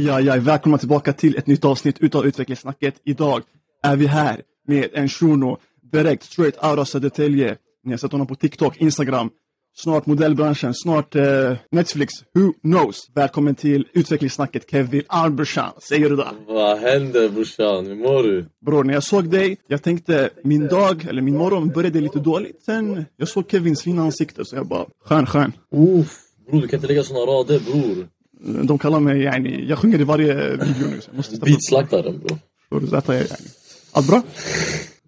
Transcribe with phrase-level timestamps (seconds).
[0.00, 0.40] Aj, aj, aj.
[0.40, 2.94] Välkomna tillbaka till ett nytt avsnitt utav Utvecklingssnacket.
[3.04, 3.42] Idag
[3.82, 5.58] är vi här med en shuno
[5.92, 7.56] direkt straight out of Södertälje.
[7.84, 9.30] Ni har sett honom på TikTok, Instagram,
[9.76, 13.10] snart modellbranschen, snart eh, Netflix, who knows?
[13.14, 15.72] Välkommen till Utvecklingssnacket Kevin Albertsan.
[15.88, 16.28] Säger du det?
[16.46, 17.86] Vad händer brorsan?
[17.86, 18.44] Hur mår du?
[18.66, 22.62] Bror, när jag såg dig, jag tänkte min dag, eller min morgon började lite dåligt.
[22.62, 25.52] Sen jag såg Kevins fina ansikte så jag bara, skön, skön.
[25.72, 26.18] Uff,
[26.50, 28.08] bror du kan inte lägga såna rader bror.
[28.42, 31.00] De kallar mig, yani, jag sjunger i varje video nu.
[31.00, 31.36] Så jag måste.
[31.36, 32.36] Beatslaktaren du?
[32.68, 33.48] Så detta är, yani.
[33.92, 34.22] Allt bra?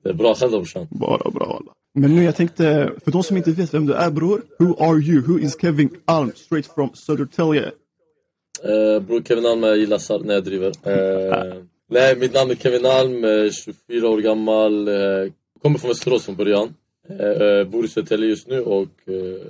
[0.03, 0.87] Det är bra, själv då brorsan?
[0.91, 1.73] Bara bra alla.
[1.95, 4.99] Men nu jag tänkte, för de som inte vet vem du är bror, who are
[4.99, 5.23] you?
[5.23, 7.71] Who is Kevin Alm straight from Södertälje?
[8.65, 10.19] Eh, bror Kevin Alm, gillar Sar...
[10.19, 10.73] Nej jag driver.
[10.83, 11.55] Eh,
[11.91, 13.51] nej, mitt namn är Kevin Alm, eh,
[13.89, 14.89] 24 år gammal.
[14.89, 14.95] Eh,
[15.63, 16.75] kommer från Västerås från början.
[17.09, 19.47] Eh, eh, bor i Södertälje just nu och eh,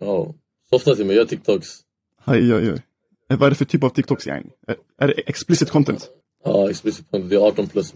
[0.00, 0.34] ja,
[0.70, 1.68] softar till mig, gör TikToks.
[2.24, 2.82] Aj, aj, aj.
[3.32, 4.50] Eh, Vad är det för typ av TikToks yani?
[4.66, 6.08] Är, är det explicit content?
[6.44, 7.30] Ja, explicit content.
[7.30, 7.94] Det är 18 plus.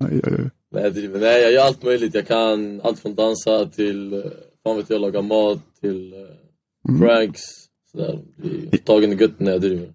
[0.00, 0.50] Aj, aj, aj.
[0.72, 1.20] Nej jag driver.
[1.20, 2.14] Nej jag gör allt möjligt.
[2.14, 4.20] Jag kan allt från dansa till, eh,
[4.64, 7.40] fan vet jag, laga mat till eh, pranks.
[7.92, 8.18] Sådär.
[8.84, 9.88] Tagen i gött när jag driver.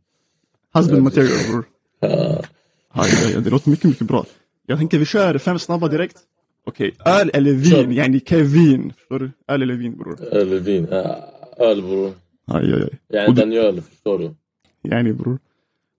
[0.73, 1.65] Husband material bror.
[1.99, 2.41] Ja.
[2.89, 3.41] Aj, aj.
[3.43, 4.25] Det låter mycket, mycket bra.
[4.65, 6.17] Jag tänkte vi kör fem snabba direkt.
[6.65, 7.91] Okej, öl eller vin?
[7.91, 8.93] Yani Kevin.
[8.97, 9.31] Förstår du?
[9.47, 10.23] Öl eller vin bror?
[10.31, 10.87] Eller vin.
[10.91, 12.13] Ja, öl bror.
[12.47, 12.89] Aj, aj, aj.
[13.07, 14.35] Jag är en öl, förstår du?
[14.83, 15.39] Yani bror.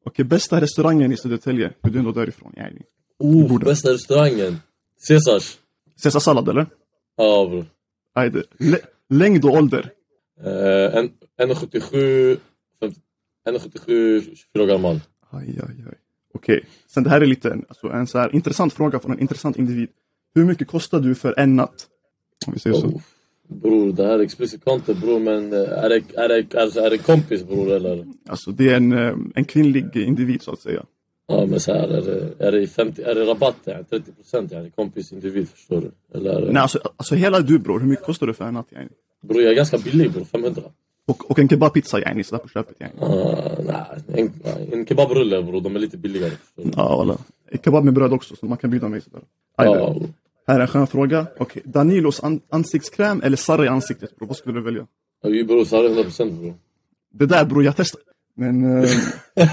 [0.05, 1.73] Okej, bästa restaurangen i Södertälje?
[1.81, 2.53] Du är ändå därifrån.
[2.57, 2.83] Yani.
[3.19, 4.57] Oh, bästa restaurangen?
[5.09, 5.59] Caesars.
[6.03, 6.67] Caesarsallad eller?
[7.17, 7.67] Ja bror.
[9.09, 9.91] Längd och ålder?
[10.41, 12.37] En- 1,77
[12.81, 12.93] fem-
[13.49, 15.01] 1,77 24 år gammal.
[15.31, 15.95] Aj, aj, aj.
[16.35, 19.21] Okej, sen det här är lite en, alltså, en så här intressant fråga från en
[19.21, 19.89] intressant individ.
[20.35, 21.87] Hur mycket kostar du för en natt?
[22.47, 23.01] Om vi säger så.
[23.49, 26.91] Bror, det här är explicit content bror men eh, är det, är det, alltså, är
[26.91, 28.07] det kompis bror eller?
[28.29, 30.83] Alltså det är en, eh, en kvinnlig individ så att säga.
[31.27, 33.57] Ja men så här, är det, är det, 50, är det rabatt?
[33.65, 34.53] Ja, 30 procent?
[34.53, 36.19] Ja, kompis individ förstår du?
[36.19, 38.67] Eller det, Nej, alltså, alltså hela du bror, hur mycket kostar du för en natt?
[38.71, 38.89] Yani?
[39.23, 40.63] Bror jag är ganska billig bror, 500.
[41.07, 42.77] Och, och en kebabpizza yani, sådär på köpet.
[42.79, 42.93] Yani.
[43.03, 43.85] Uh, nej,
[44.15, 44.33] en,
[44.73, 46.33] en kebabrulle bror, de är lite billigare.
[46.77, 47.19] Ja, alla.
[47.65, 49.21] Kebab med bröd också, så man kan bjuda mig sådär.
[49.57, 49.95] Aj, Ja.
[50.47, 51.27] Här är en skön fråga.
[51.39, 54.29] Okej, Danilos an ansiktskräm eller Sarri i ansiktet bror?
[54.29, 54.87] Vad skulle du välja?
[55.23, 56.55] Ja, vi bror, det 100 procent bror.
[57.13, 58.01] Det där bror, jag testar.
[58.37, 58.91] Men eh,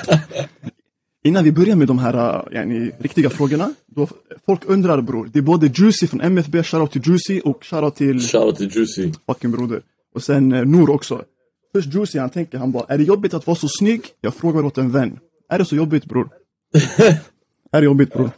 [1.23, 3.73] innan vi börjar med de här uh, yani, riktiga frågorna.
[3.85, 4.07] Då,
[4.45, 8.19] folk undrar bror, det är både Juicy från MFB, shoutout till Juicy och shoutout till
[8.19, 9.11] Shoutout till Juicy.
[9.25, 9.81] fucking broder.
[10.15, 11.23] Och sen eh, Nour också.
[11.73, 14.05] Först Juicy han tänker, han bara, är det jobbigt att vara så snygg?
[14.21, 15.19] Jag frågar åt en vän.
[15.49, 16.29] Är det så jobbigt bror?
[17.71, 18.31] är det jobbigt bror?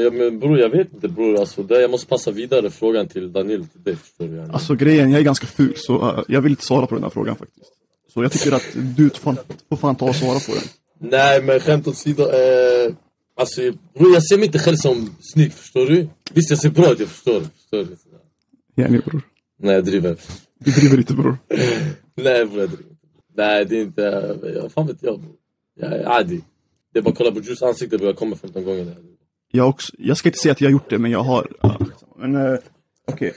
[0.00, 3.08] Uh, ja, men bror jag vet inte bror, alltså, det, jag måste passa vidare frågan
[3.08, 4.40] till Daniel, till dig förstår du?
[4.40, 7.10] Alltså grejen, jag är ganska ful så uh, jag vill inte svara på den här
[7.10, 7.72] frågan faktiskt.
[8.14, 8.66] Så jag tycker att
[8.96, 9.36] du får,
[9.68, 10.62] får fan ta och svara på den.
[11.10, 12.94] Nej men skämt åsido, uh,
[13.36, 13.60] alltså
[13.94, 16.08] bror jag ser mig inte själv som snygg förstår du?
[16.32, 17.40] Visst jag ser bra ut, jag förstår.
[17.40, 17.96] förstår du?
[18.82, 19.22] Yani bror.
[19.62, 20.16] Nej jag driver.
[20.58, 21.38] Du driver lite bror.
[22.14, 22.94] Nej bror jag driver inte.
[23.36, 24.02] Nej det är inte,
[24.54, 25.34] jag, fan vet jag bror.
[25.80, 26.40] Jag är adi.
[26.92, 28.84] Det är bara att kolla på Juice ansikte bror, jag kommer 15 gånger.
[28.84, 28.96] när
[29.50, 31.48] jag också, jag ska inte säga att jag har gjort det, men jag har.
[32.18, 32.58] Men uh,
[33.06, 33.34] okej.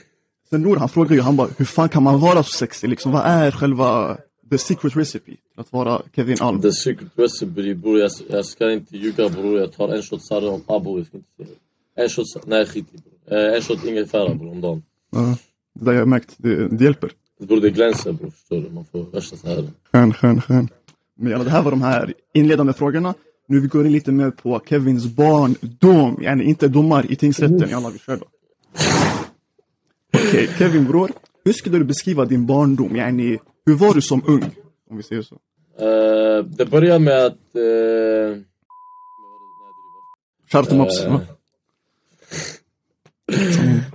[0.50, 3.12] Sen Nour han frågar ju, han bara, hur fan kan man vara så sexig liksom?
[3.12, 4.18] Vad är själva
[4.50, 6.62] the secret recipe att vara Kevin Alm?
[6.62, 9.60] The secret recipe bror, jag, jag ska inte ljuga bror.
[9.60, 11.06] Jag tar en shot Sarre om abo.
[11.96, 13.40] En shot, nej skit i bror.
[13.40, 14.84] Eh, En shot ingefära bror om dagen.
[15.16, 15.36] Uh,
[15.80, 17.12] det där jag har märkt, det, det hjälper.
[17.40, 18.70] Bror det glänser bror, förstår du?
[18.70, 19.68] Man får värsta så här.
[19.92, 20.70] Skön, skön, skön.
[21.18, 23.14] Men det här var de här inledande frågorna.
[23.48, 27.70] Nu vi går in lite mer på Kevins barndom, yani inte domar i tingsrätten.
[27.70, 28.26] Jalla, vi kör då.
[30.14, 31.12] Okej, Kevin bror.
[31.46, 32.96] Hur skulle du beskriva din barndom?
[32.96, 34.44] Yani, hur var du som ung?
[34.90, 35.36] Om vi säger så.
[35.80, 37.38] Eh, det börjar med att...
[37.56, 38.38] Uh.
[40.54, 40.68] Eh.
[41.08, 41.22] va?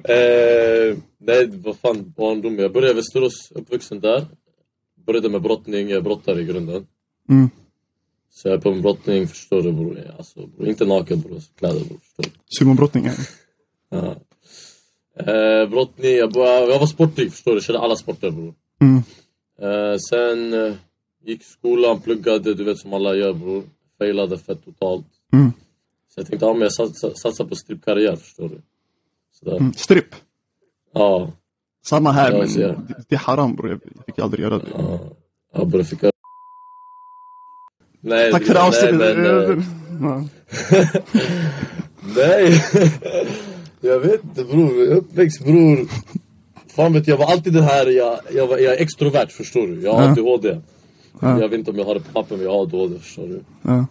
[0.05, 2.59] Eh, nej, vad fan, barndom.
[2.59, 4.27] Jag började i Västerås, uppvuxen där.
[5.07, 6.87] Började med brottning, jag är brottare i grunden.
[7.29, 7.51] Mm.
[8.39, 10.15] Så jag är på en brottning, förstår du bror.
[10.19, 10.69] Alltså, bror.
[10.69, 11.99] Inte naken bror, kläder bror.
[11.99, 12.31] Förstår du?
[12.47, 13.05] Sumobrottning.
[13.05, 13.25] yani.
[13.91, 14.15] Ja.
[15.33, 18.55] Eh, brottning, jag, bara, jag var sportig förstår du, jag körde alla sporter bror.
[18.81, 19.03] Mm.
[19.61, 20.75] Eh, sen eh,
[21.25, 23.63] gick skolan, pluggade, du vet som alla gör bror.
[23.99, 25.07] Failade fett totalt.
[25.33, 25.53] Mm.
[26.15, 28.61] Så jag tänkte, ja men jag satsar, satsar på strippkarriär förstår du.
[29.33, 29.57] Sådär.
[29.57, 29.73] Mm.
[29.73, 30.15] Stripp.
[30.95, 31.33] Ja.
[31.85, 33.71] Samma här, Ja, men det, är haram bror.
[33.71, 34.69] Jag fick aldrig göra det.
[34.75, 35.01] Ja,
[35.55, 36.13] ja bror, fick jag...
[38.01, 39.17] Nej, Tack för nej, avsnittet.
[39.19, 39.65] eh,
[40.01, 40.25] Ja.
[42.17, 42.63] Nej!
[43.81, 45.89] jag vet inte bror, uppväxt bror.
[46.77, 49.81] Fan vet jag, var alltid den här, jag, jag, var, jag är extrovert förstår du.
[49.83, 50.11] Jag har Ja.
[50.13, 50.61] ADHD.
[51.21, 51.41] Ja.
[51.41, 53.41] Jag vet inte om jag har det på papper men jag har ADHD förstår du.
[53.63, 53.87] Ja.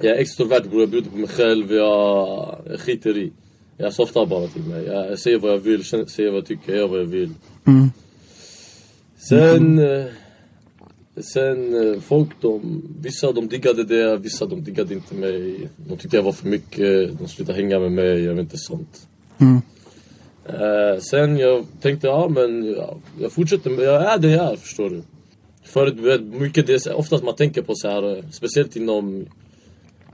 [0.00, 3.32] Jag är extrovert bror, jag bjuder på mig själv, jag, jag skiter i.
[3.76, 4.84] Jag softar bara till mig.
[4.84, 7.30] Jag säger vad jag vill, säger vad jag tycker, jag gör vad jag vill.
[7.66, 7.90] Mm.
[9.28, 9.78] Sen...
[9.78, 10.04] eh,
[11.22, 15.68] Sen eh, folk de, vissa de diggade det, vissa de diggade inte mig.
[15.76, 19.06] De tyckte jag var för mycket, de slutade hänga med mig, jag vet inte sånt.
[19.38, 19.60] Mm.
[20.46, 24.90] Eh, sen jag tänkte, ja men ja, jag fortsätter, med- jag är jag är förstår
[24.90, 25.02] du.
[25.64, 28.76] Förut, du vet, mycket det, är så- oftast man tänker på så här, eh, speciellt
[28.76, 29.26] inom,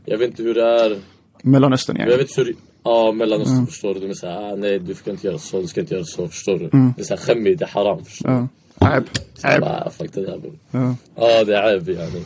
[0.05, 0.99] jag vet inte hur det är,
[1.43, 2.55] Mellanöstern jag vet hur,
[2.85, 4.01] ja Mellanöstern förstår du.
[4.01, 6.29] De är såhär, ah, nej du ska inte göra så, du ska inte göra så,
[6.29, 6.69] förstår du.
[6.97, 8.35] Det är såhär skämmigt, det är haram förstår du.
[8.35, 8.49] Ja.
[8.78, 9.04] Aib.
[9.34, 9.62] Så jag Aib.
[9.62, 10.60] bara, ah, fuck det där bror.
[10.72, 10.96] Ja.
[11.16, 12.24] Ja det är عيب يعني.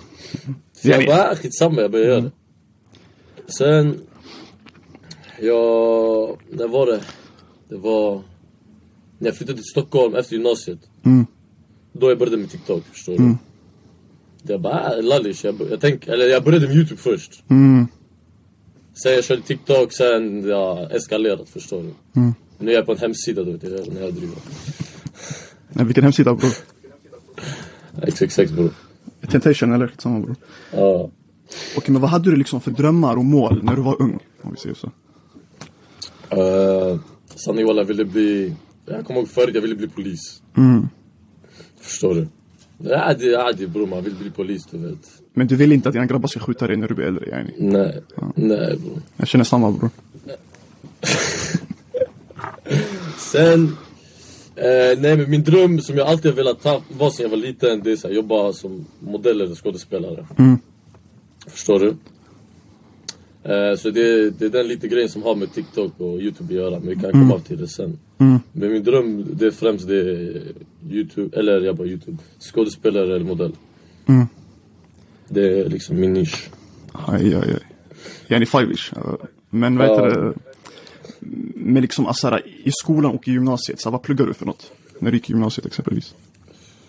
[0.74, 2.32] Så jag Yani- bara, ah, skitsamma jag börjar göra det.
[3.48, 4.00] Sen,
[5.42, 7.00] jag, när var det?
[7.70, 8.22] Det var
[9.20, 10.80] när jag flyttade till Stockholm efter gymnasiet.
[11.06, 11.26] Mm.
[11.94, 13.36] Då jag började med TikTok, förstår du.
[14.44, 15.46] Det jag bara, ah, lallish.
[15.46, 17.44] Jag, bör- jag, tänk, eller jag började med YouTube först.
[17.50, 17.88] Mm.
[19.04, 22.20] Sen jag körde TikTok, sen jag eskalerat, förstår du.
[22.20, 22.34] Mm.
[22.58, 24.38] Nu är jag på en hemsida du vet, jag- när jag driver.
[25.73, 26.53] Ja, Vilken hemsida bror?
[28.07, 28.71] XXX bror.
[29.31, 29.93] Temptation eller?
[29.99, 30.37] Samma bror.
[30.73, 31.11] Ja.
[31.77, 34.19] Okej men vad hade du liksom för drömmar och mål när du var ung?
[34.43, 34.91] Om vi säger så.
[36.37, 37.01] Uh,
[37.35, 38.55] Sanning walla, jag ville bli...
[38.87, 40.43] Jag kommer ihåg förut, jag ville bli polis.
[40.57, 40.89] Mm.
[41.81, 42.29] Förstår du?
[42.79, 44.99] Det är adi bror, man vill bli polis du vet.
[45.35, 47.55] Men du vill inte att dina grabbar ska skjuta dig när du blir äldre yani.
[47.59, 48.03] Nej,
[48.35, 49.03] nej bror.
[49.17, 49.91] Jag känner samma bror.
[53.19, 53.77] Sen...
[54.59, 57.37] Eh, nej men min dröm som jag alltid har velat ha, var sedan jag var
[57.37, 60.27] liten, det är att jobba som modell eller skådespelare.
[60.39, 60.59] Mm.
[61.47, 61.89] Förstår du?
[63.53, 66.61] Eh, så det, det är den lite grejen som har med TikTok och Youtube att
[66.61, 67.99] göra, men vi kan komma till det sen.
[68.19, 68.39] Mm.
[68.53, 70.43] Men min dröm, det är främst det är
[70.91, 73.53] Youtube, eller jag bara Youtube, skådespelare eller modell.
[74.07, 74.27] Mm.
[75.29, 76.51] Det är liksom min nisch.
[76.93, 77.61] Aj, aj, aj.
[78.29, 78.93] Yani five-ish.
[79.51, 80.23] Men vad heter Ja.
[80.23, 80.35] det?
[81.55, 84.47] Men liksom alltså, här, i skolan och i gymnasiet, så här, vad pluggar du för
[84.47, 84.73] något?
[84.99, 86.15] När du gick i gymnasiet exempelvis.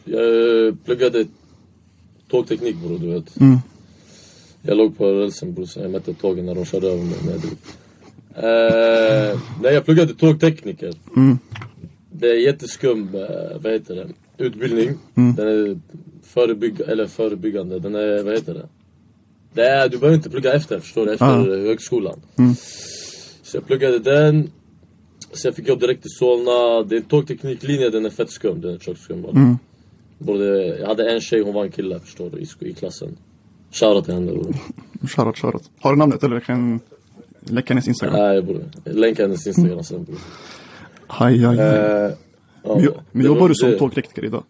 [0.06, 1.26] Jag pluggade
[2.30, 3.40] tågteknik bror, du vet.
[3.40, 3.58] Mm.
[4.62, 7.58] Jag låg på rälsen bror, så jag mätte tågen när de körde över mig drog.
[8.36, 10.94] Eh, nej, jag pluggade tågtekniker.
[11.16, 11.40] Mm.
[12.12, 14.08] Det är jätteskum, eh, vad heter det,
[14.46, 14.90] utbildning.
[15.16, 15.36] Mm.
[15.36, 15.80] Den är
[16.24, 18.68] förebygg eller förebyggande, den är, vad heter det?
[19.54, 21.68] det är, du behöver inte plugga efter, förstår du, efter Ah.
[21.68, 22.22] högskolan.
[22.38, 22.56] Mm.
[23.50, 24.52] Så jag pluggade den.
[25.34, 26.84] Sen fick jag jobb direkt i Solna.
[26.84, 29.26] Det är en tågtekniklinje, den är fett skum, den är tjockt skum.
[29.26, 29.58] Mm.
[30.18, 33.18] Både, jag hade en tjej, hon var en kille förstår du, i, i klassen.
[33.72, 34.56] Shoutout till henne bror.
[35.08, 35.70] Shoutout, shoutout.
[35.80, 38.16] Har du namnet eller kan jag läcka hennes Instagram?
[38.16, 38.64] Nej bror.
[38.84, 40.18] Länka hennes instagram sen bror.
[41.08, 42.16] Aj, aj, aj.
[42.64, 42.76] Ja,
[43.12, 44.44] Men, det jobbar du som tågtekniker idag?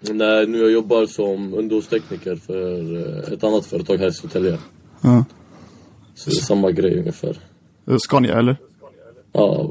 [0.00, 4.58] Nej, nu jag jobbar som underhållstekniker för eh, ett annat företag här i Södertälje.
[5.00, 5.24] Ja.
[6.14, 7.49] Så det är samma grej ungefär.
[7.90, 8.56] Eh, Scania eller?
[9.32, 9.70] Ja.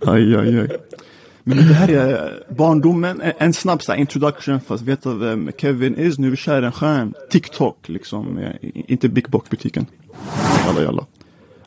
[0.06, 0.68] Aj, aj, aj.
[1.44, 6.18] Men det här är barndomen, en- snabb så introduction för att veta vem Kevin is.
[6.18, 7.14] Nu är vi kär i en stjärn.
[7.30, 9.86] TikTok liksom, eh, inte Big Bock butiken.
[10.66, 11.06] Jalla jalla.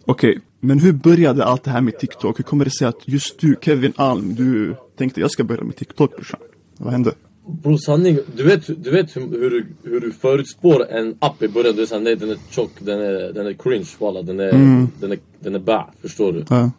[0.06, 2.40] Okej, men hur började allt det här med TikTok?
[2.40, 5.76] Hur kommer det sig att just du, Kevin Alm, du tänkte jag ska börja med
[5.76, 6.40] TikTok brorsan?
[6.78, 7.12] Vad hände?
[7.48, 11.48] Bror sanning, du vet, du vet hur, hur, du, hur du förutspår en app i
[11.48, 11.76] början.
[11.76, 14.52] Du är såhär, nej den är tjock, den är, den är cringe walla, den är,
[15.00, 16.46] den är, den är bä, förstår du?
[16.50, 16.72] Ja.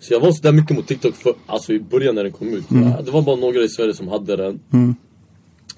[0.00, 2.64] Så jag var sådär mycket mot TikTok för, alltså i början när den kom ut.
[2.68, 4.60] Ja, det var bara några i Sverige som hade den.
[4.72, 4.94] Mm.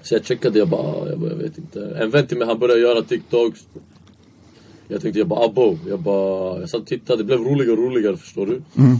[0.01, 1.97] Så jag checkade, jag bara, jag, bara, jag vet inte.
[2.01, 3.59] En vän till mig han började göra TikToks.
[4.87, 5.77] Jag tänkte, jag bara abo.
[5.89, 8.61] Jag bara, jag satt och tittade, det blev roligare och roligare förstår du.
[8.77, 8.99] Mm.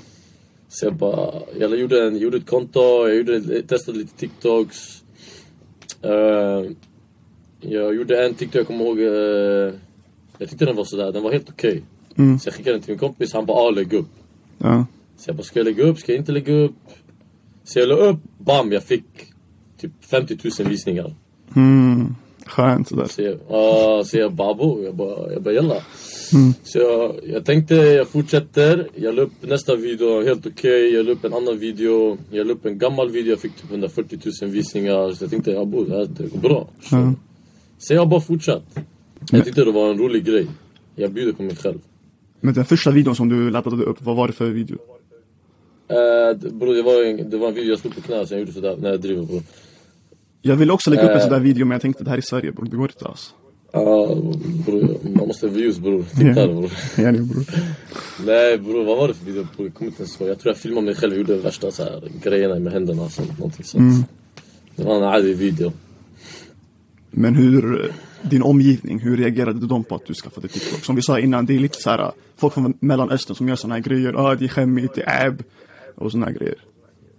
[0.74, 5.04] Så jag bara, jag gjorde, en, gjorde ett konto, jag gjorde, testade lite TikToks.
[6.02, 6.72] Eh,
[7.60, 9.74] jag gjorde en TikTok, jag kommer ihåg, eh,
[10.38, 11.84] jag tyckte den var sådär, den var helt okej.
[12.16, 12.40] Mm.
[12.40, 14.10] Så jag skickade den till min kompis, han bara, ah, lägg upp.
[14.58, 14.86] Ja.
[15.18, 16.00] Så jag bara, ska jag lägga upp?
[16.00, 16.76] Ska jag inte lägga upp?
[17.64, 19.06] Så jag la upp, bam, jag fick
[19.78, 21.16] typ 50 000 visningar.
[21.56, 22.16] Mm.
[22.46, 23.06] Skönt sådär.
[23.08, 25.78] Så jag, uh, så jag bara, abo, jag bara, jag bara jalla.
[26.34, 26.54] Mm.
[26.64, 28.88] Så jag, jag tänkte, jag fortsätter.
[28.96, 30.94] Jag la upp nästa video, helt okej.
[30.94, 32.18] Jag la upp en annan video.
[32.32, 35.14] Jag la upp en gammal video, jag fick typ 140 000 visningar.
[35.14, 36.70] Så jag tänkte, abo, det här det går bra.
[36.82, 37.14] Så, Ja.
[37.78, 38.64] så jag har bara fortsatt.
[39.32, 40.48] Jag tyckte det var en rolig grej.
[40.96, 41.80] Jag bjuder på mig själv.
[42.40, 44.78] Men den första videon som du laddade upp, vad var det för video?
[45.92, 48.40] Uh, bror, det, var en, det var en video, jag stod på knä så jag
[48.40, 49.42] gjorde sådär när jag driver bror.
[50.46, 51.22] Jag ville också lägga upp en Eh.
[51.22, 53.34] sån där video men jag tänkte det här är Sverige bror, det går inte alls.
[53.72, 54.16] Ja
[54.66, 56.04] bror, man måste ha views bror.
[56.18, 56.72] Tittare bror.
[56.98, 57.44] Yani bror.
[58.26, 59.48] Nej bror, vad var det för video?
[59.58, 59.68] bror?
[59.68, 60.30] Jag kommer inte ens ihåg.
[60.30, 63.10] Jag tror jag filmade mig själv och gjorde värsta så här, grejerna med händerna.
[63.10, 63.82] Sånt, någonting sånt.
[63.82, 64.04] Mm.
[64.76, 65.72] Det var en ärlig video.
[67.12, 70.86] Men hur, din omgivning, hur reagerade de på att du skaffade TikTok?
[70.86, 73.74] Som vi sa innan, det är lite så här, folk från Mellanöstern som gör såna
[73.76, 74.14] här grejer.
[74.14, 75.44] Ah, det är skämmigt, det är ab
[75.96, 76.56] och såna här grejer.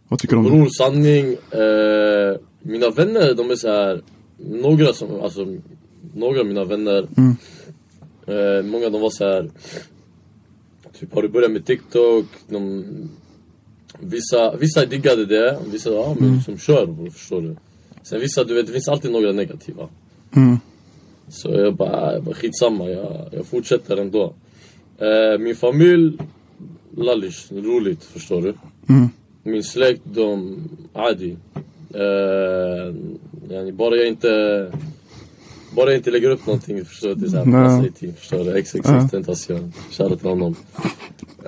[0.09, 0.51] Vad tycker du om det?
[0.51, 1.27] Bror, sanning.
[1.51, 4.03] Eh, mina vänner, de är så här.
[4.37, 5.57] Några som, alltså,
[6.15, 7.07] några av mina vänner.
[7.17, 7.37] Mm.
[8.27, 9.51] Eh, många de var så här.
[11.01, 12.27] Typ, har du börjat med TikTok?
[12.49, 12.85] De,
[13.99, 17.57] vissa, vissa diggade det, vissa, ja men som kör bror, förstår du.
[18.03, 19.89] Sen vissa, du vet, det finns alltid några negativa.
[20.37, 20.59] Mm.
[21.29, 24.35] Så jag bara, jag bara skitsamma, jag, jag fortsätter ändå.
[24.99, 26.19] Eh, min familj,
[26.97, 28.55] lallish, roligt förstår du.
[28.89, 29.09] Mm.
[29.43, 30.59] Min släkt, de,
[30.93, 31.37] adi.
[31.95, 32.95] Eh,
[33.73, 34.73] bara jag inte
[35.77, 38.81] bara jag inte lägger upp någonting förstår du, är såhär i tid förstår du, XXX
[38.89, 39.09] Ja.
[39.11, 40.55] tentation, shoutout till honom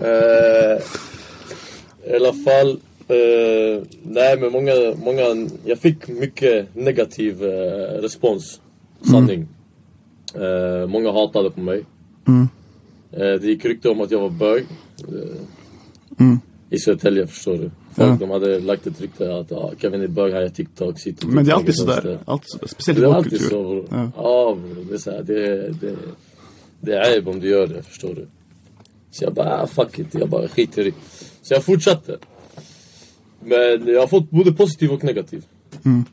[0.01, 0.79] eh,
[2.13, 2.71] I alla fall,
[3.09, 4.73] eh, nej men många,
[5.05, 8.61] många, jag fick mycket negativ eh, respons,
[9.11, 9.47] sanning
[10.35, 11.85] eh, Många hatade på mig
[12.29, 12.49] Mm.
[13.13, 14.63] eh, Det gick rykte om att jag var bög
[14.99, 15.37] eh,
[16.21, 16.39] Mm.
[16.71, 17.71] i Södertälje förstår du.
[17.97, 18.17] Folk Ja.
[18.21, 21.45] de hade lagt ett rykte att ah, Kevin är bög, han gör TikTok, sitter Men
[21.45, 22.19] det är alltid sådär.
[22.25, 22.67] Alltid sådär.
[22.67, 23.39] Speciellt i vår kultur.
[23.39, 23.85] så.
[23.91, 24.11] Ja.
[24.17, 24.57] Ja
[24.89, 25.97] det är såhär, det, det,
[26.81, 28.27] det är aib om du gör det, förstår du.
[29.11, 30.93] Så jag bara, ah, fuck it, jag bara skiter i.
[31.43, 32.19] Så jag fortsatte.
[33.41, 35.45] Men jag har fått både positiv och negativ.
[35.85, 36.05] Mm.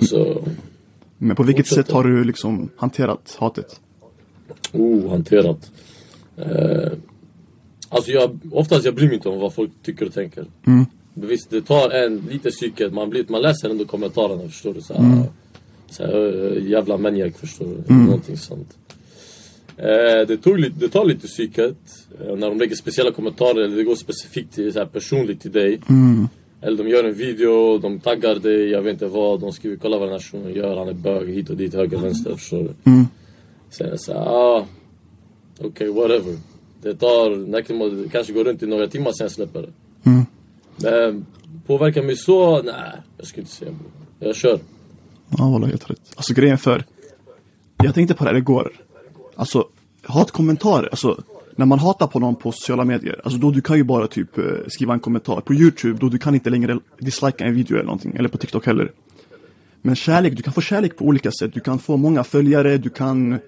[0.00, 0.44] Så,
[1.18, 3.80] Men på vilket Fortsätt sätt har du liksom hanterat hatet?
[4.72, 5.70] oh, hanterat.
[6.36, 6.92] Eh,
[7.88, 10.46] alltså jag, oftast jag bryr mig inte om vad folk tycker och tänker.
[10.66, 10.86] Mm.
[11.14, 14.80] Visst, det tar en lite psyket, man, blir, man läser ändå kommentarerna förstår du.
[14.80, 15.24] Så här, Mm.
[15.90, 17.94] så här, äh, jävla maniac förstår du.
[17.94, 18.76] Någonting sånt.
[19.76, 21.76] Eh, det, tog det tar lite psyket
[22.20, 25.52] eh, när de lägger speciella kommentarer eller det går specifikt till, så här, personligt till
[25.52, 25.80] dig.
[25.88, 26.28] Mm.
[26.60, 29.40] Eller de gör en video, de taggar dig, jag vet inte vad.
[29.40, 31.98] De skriver kolla vad den här shunon gör, han är bög hit och dit, höger,
[31.98, 32.34] vänster.
[32.34, 32.90] Förstår du.
[32.90, 33.06] Mm.
[33.70, 34.66] Sen är jag såhär, ah,
[35.58, 36.36] okej okay, whatever.
[36.82, 39.70] Det tar, det kan- det kanske går runt i några timmar sen släpper det.
[40.10, 40.26] Mm.
[40.82, 41.26] Men
[41.66, 42.62] påverkar mig så?
[42.62, 42.74] Nej,
[43.16, 43.72] jag skulle inte säga.
[44.18, 44.58] Jag kör.
[45.38, 46.12] Ja, wallah, helt rätt.
[46.16, 46.84] Alltså grejen för,
[47.76, 48.72] jag tänkte på det här igår.
[49.36, 49.68] Alltså,
[50.02, 51.22] hatkommentarer, alltså
[51.56, 54.38] när man hatar på någon på sociala medier, alltså då du kan ju bara typ
[54.38, 55.40] eh, skriva en kommentar.
[55.40, 58.66] På YouTube, då du kan inte längre dislika en video eller någonting, eller på TikTok
[58.66, 58.92] heller.
[59.82, 61.54] Men kärlek, du kan få kärlek på olika sätt.
[61.54, 63.38] Du kan få många följare, du kan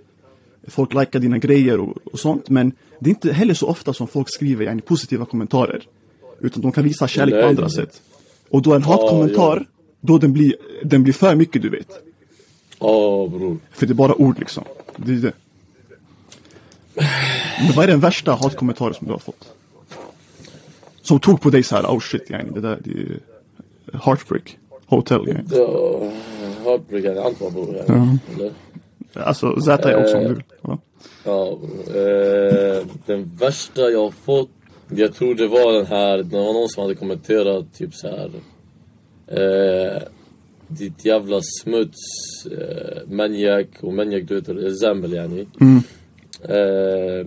[0.68, 2.48] folk likea dina grejer och, och sånt.
[2.48, 5.82] Men det är inte heller så ofta som folk skriver yani, positiva kommentarer.
[6.40, 8.02] Utan de kan visa kärlek på andra sätt.
[8.50, 9.82] Och då en hatkommentar, ja.
[10.00, 11.88] då den blir, den blir för mycket du vet.
[12.78, 13.58] Ja bror.
[13.70, 14.64] För det är bara ord liksom.
[14.96, 15.32] Det är det.
[17.60, 19.52] Men vad är den värsta hatkommentaren som du har fått?
[21.02, 23.20] Som tog på dig så här, oh shit yani, det där det är
[23.98, 24.58] heartbreak.
[24.86, 25.44] Hotel yani.
[25.50, 26.10] Ja,
[26.64, 27.84] Heartbreak, jag antar bror.
[27.86, 28.08] Ja.
[28.34, 28.52] Eller?
[29.14, 30.42] Alltså Z är också om du vill.
[30.62, 30.78] Ja.
[31.24, 34.50] Ja, eh, den värsta jag har fått,
[34.96, 38.30] jag tror det var den här, det var någon som hade kommenterat typ så här.
[39.26, 40.02] Eh,
[40.68, 42.00] ditt jävla smuts,
[42.46, 45.46] eh, maniac och maniac du vet, zambel yani.
[46.42, 47.26] Eh,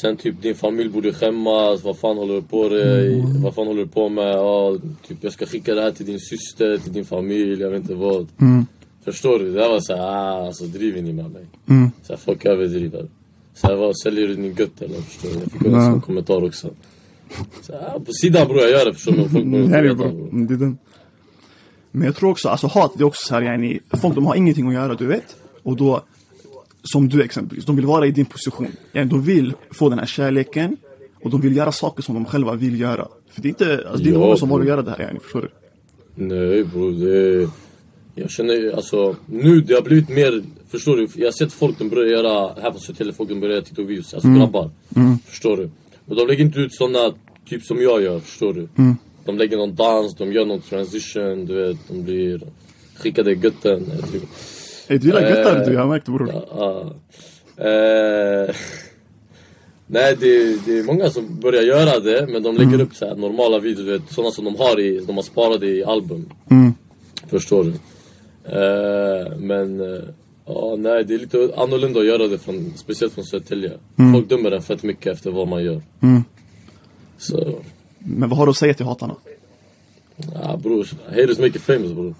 [0.00, 3.24] sen typ din familj borde skämmas, vad fan håller du på dig?
[3.42, 4.34] Vad fan håller du på med?
[4.34, 4.76] Ja,
[5.08, 7.94] typ jag ska skicka det här till din syster, till din familj, jag vet inte
[7.94, 8.28] vad.
[9.04, 9.44] Förstår du?
[9.44, 11.46] Det där var såhär, ah, alltså driver ni med mig?
[11.68, 11.90] Mm.
[12.02, 13.08] Så folk överdriver.
[13.54, 15.00] Så här, vad, säljer du din gött eller?
[15.00, 15.38] Förstår du?
[15.38, 16.70] Jag fick en sån kommentar också.
[17.62, 19.28] Så här, på sidan bror, jag gör det förstår du?
[19.28, 20.78] Folk Nej, inte det, är är den.
[21.90, 24.34] Men jag tror också, alltså hat det är också så här, yani, folk de har
[24.34, 25.36] ingenting att göra du vet.
[25.62, 26.02] Och då,
[26.82, 28.68] som du exempelvis, de vill vara i din position.
[28.92, 30.76] Yani, de vill få den här kärleken.
[31.22, 33.08] Och de vill göra saker som de själva vill göra.
[33.30, 35.00] För det är inte, alltså, det är Ja, många som har att göra det här
[35.00, 35.48] yani, förstår du?
[36.14, 37.48] Nej bror, det...
[38.14, 41.08] Jag känner alltså, nu det har blivit mer, förstår du?
[41.14, 44.14] Jag har sett folk de börjar göra, här på Södertälje, folk de börjar göra TikTok-videos,
[44.14, 44.70] alltså grabbar.
[45.26, 45.70] Förstår du?
[46.06, 47.14] Och de lägger inte ut såna
[47.48, 48.68] typ som jag gör, förstår du?
[49.24, 52.40] De lägger någon dans, de gör någon transition, du vet, de blir
[52.96, 53.84] skickade i götten.
[54.12, 54.22] Typ.
[54.88, 56.44] Hey, du gillar Eh, göttar du, jag har märkt bror.
[56.50, 56.94] Ja.
[57.56, 58.54] Eh,
[59.86, 63.16] nej, det, det är många som börjar göra det, men de lägger upp så här
[63.16, 66.30] normala videos, du vet, sådana som de har i, de har sparat i album.
[66.50, 66.74] Mm.
[67.26, 67.72] Förstår du?
[68.44, 70.02] Eh, men, eh,
[70.46, 73.72] ja, nej, det är lite annorlunda att göra det, från, speciellt från Södertälje.
[74.12, 75.82] Folk dömer en fett mycket efter vad man gör.
[76.00, 76.24] Mm.
[77.18, 77.58] Så,
[77.98, 79.14] Men vad har du att säga till hatarna?
[80.16, 82.14] ja bror, haters make it famous bror.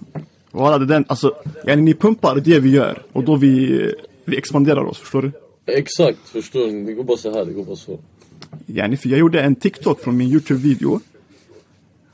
[0.51, 1.33] Voilà, det den, alltså,
[1.67, 3.93] yani, ni pumpar det vi gör och då vi,
[4.25, 5.31] vi expanderar oss, förstår du?
[5.65, 6.85] Exakt, förstår du?
[6.85, 7.99] Det går bara så här, det går bara så.
[8.65, 10.99] Yani, för jag gjorde en TikTok från min YouTube-video.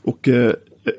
[0.02, 0.54] Och eh,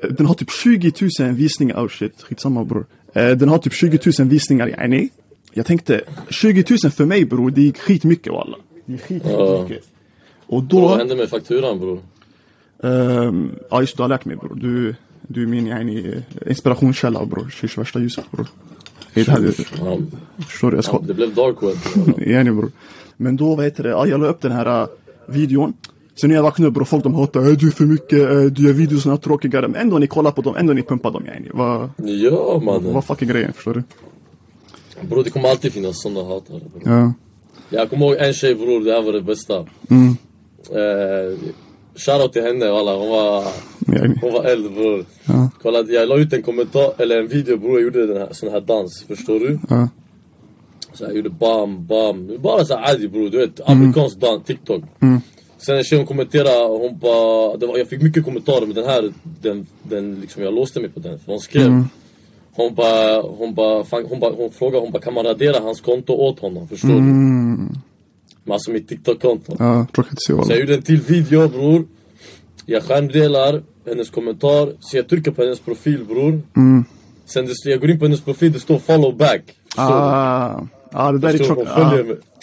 [0.09, 2.85] den har typ 20 000 visningar, oh shit, skitsamma bror.
[3.13, 5.09] Eh, den har typ 20 000 visningar, yani.
[5.53, 8.57] Jag tänkte, 20 000 för mig bror, det gick skitmycket walla.
[8.85, 9.57] Det gick skit, Ja.
[9.61, 9.87] skitmycket.
[10.47, 11.99] Och Vad då, hände med fakturan bror?
[12.83, 14.55] ehm, ja just du har lärt mig bror.
[14.55, 17.49] Du, du är min yani, inspirationskälla bror.
[17.49, 18.47] Shish värsta ljuset bror.
[19.13, 19.97] Det här, Ja,
[20.47, 20.77] förstår du?
[20.77, 21.77] Jag ska, det blev dark web.
[22.27, 22.71] Yani bror.
[23.17, 24.87] Men då, vad heter det, ja, jag la upp den här uh,
[25.27, 25.73] videon.
[26.15, 28.41] Sen när jag vaknade upp bror, folk de hatar, äh, du är för mycket, äh,
[28.41, 29.67] du gör videosarna tråkigare.
[29.67, 31.49] Men ändå ni kollar på dem, ändå ni pumpar dem yani.
[31.53, 32.93] Vad, Ja mannen.
[32.93, 33.83] vad fucking grejen, förstår du?
[35.07, 36.61] Bror det kommer alltid finnas sådana hatare.
[36.85, 37.13] Ja.
[37.69, 39.65] Jag kommer ihåg en tjej bror, det här var det bästa.
[39.89, 40.15] Mm.
[40.71, 41.39] Eh,
[41.95, 43.43] Shoutout till henne walla, hon var,
[44.21, 45.05] hon var eld bror.
[45.25, 45.49] Ja.
[45.61, 48.49] Kolla, jag la ut en kommentar, eller en video bror, jag gjorde den här, sån
[48.49, 49.59] här dans, förstår du?
[49.69, 49.89] Ja.
[50.93, 52.31] Så jag gjorde bam, bam.
[52.39, 53.69] Bara så här adi bror, du vet.
[53.69, 54.83] Amerikansk dans, TikTok.
[54.99, 55.21] Mm.
[55.65, 57.57] Sen en tjej hon kommenterade, hon bara...
[57.57, 60.89] Det var, jag fick mycket kommentarer men den här, den, den liksom, jag låste mig
[60.89, 61.19] på den.
[61.19, 61.65] För hon skrev.
[61.65, 61.85] Mm.
[62.53, 66.13] Hon bara, hon bara, hon bara, hon frågade, hon bara kan man radera hans konto
[66.13, 66.67] åt honom?
[66.67, 66.95] Förstår du?
[66.95, 67.69] Mm.
[68.43, 69.55] Men alltså mitt TikTok-konto.
[69.59, 71.85] Ja, tråkigt Så jag gjorde en till video bror.
[72.65, 74.73] Jag skärmdelar hennes kommentar.
[74.79, 76.41] Så jag trycker på hennes profil bror.
[76.55, 76.85] Mm.
[77.25, 79.41] Sen det, jag går in på hennes profil, det står follow back.
[79.65, 79.93] Förstår du?
[79.93, 81.45] Ah, ah, det där är du?
[81.45, 81.67] tråkigt.
[81.71, 81.91] Ah,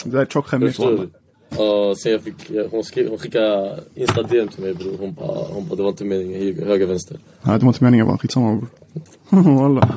[0.05, 1.11] det där är tråkigt du?
[1.57, 4.97] Ja, sen jag fick, hon, skrev, hon skickade insta DM till mig bror.
[5.01, 7.19] Hon bara, hon bara det var inte meningen, höger, vänster.
[7.43, 8.69] Nej, det var inte meningen va, skitsamma bror.
[9.59, 9.97] Walla.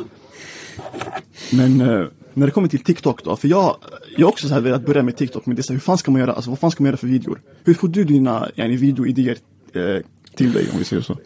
[1.51, 3.77] Men eh, när det kommer till TikTok då, för jag,
[4.17, 5.81] jag har också så här velat börja med TikTok, men det är så här, hur
[5.81, 7.41] fan ska man göra, alltså vad fan ska man göra för videor?
[7.63, 9.37] Hur får du dina yani, videoidéer
[9.73, 10.01] eh,
[10.35, 11.17] till dig om vi säger så?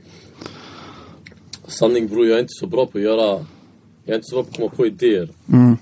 [1.67, 3.45] Sanning bror, jag är inte så bra på att göra,
[4.05, 5.29] jag är inte så bra på att komma på idéer.
[5.53, 5.77] Mm.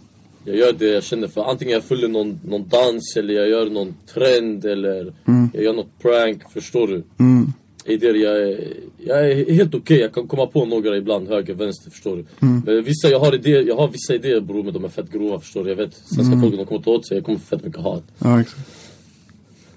[0.45, 3.69] Jag gör det jag känner för, antingen jag följer någon, någon dans eller jag gör
[3.69, 5.13] någon trend eller
[5.53, 7.03] jag gör något prank, förstår du?
[7.19, 7.53] Mm.
[7.85, 11.91] Idéer, jag är, jag är helt okej, jag kan komma på några ibland, höger, vänster,
[11.91, 12.25] förstår du?
[12.39, 15.39] Men vissa, jag har idéer, jag har vissa idéer bror men de är fett grova,
[15.39, 15.69] förstår du?
[15.69, 18.03] Jag vet, svenska folket de kommer ta åt sig, jag kommer få fett mycket hat.
[18.19, 18.85] Ja, exakt.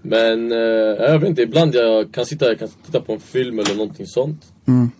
[0.02, 3.58] Men eh, jag vet inte, ibland jag kan sitta jag kan titta på en film
[3.58, 4.42] eller någonting sånt.
[4.66, 4.90] Mm.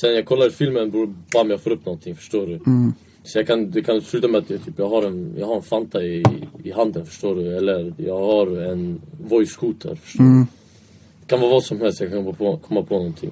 [0.00, 2.60] Sen jag kollar filmen bror, bam jag får upp någonting, förstår du?
[2.66, 2.92] Mm.
[3.24, 5.56] Så jag kan, det kan sluta med att jag, typ, jag, har en, jag har
[5.56, 6.22] en Fanta i,
[6.64, 7.56] i handen, förstår du?
[7.56, 10.40] Eller jag har en voice scooter, förstår Mm.
[10.40, 10.46] du?
[11.20, 13.30] Det kan vara vad som helst, jag kan komma på, komma på någonting.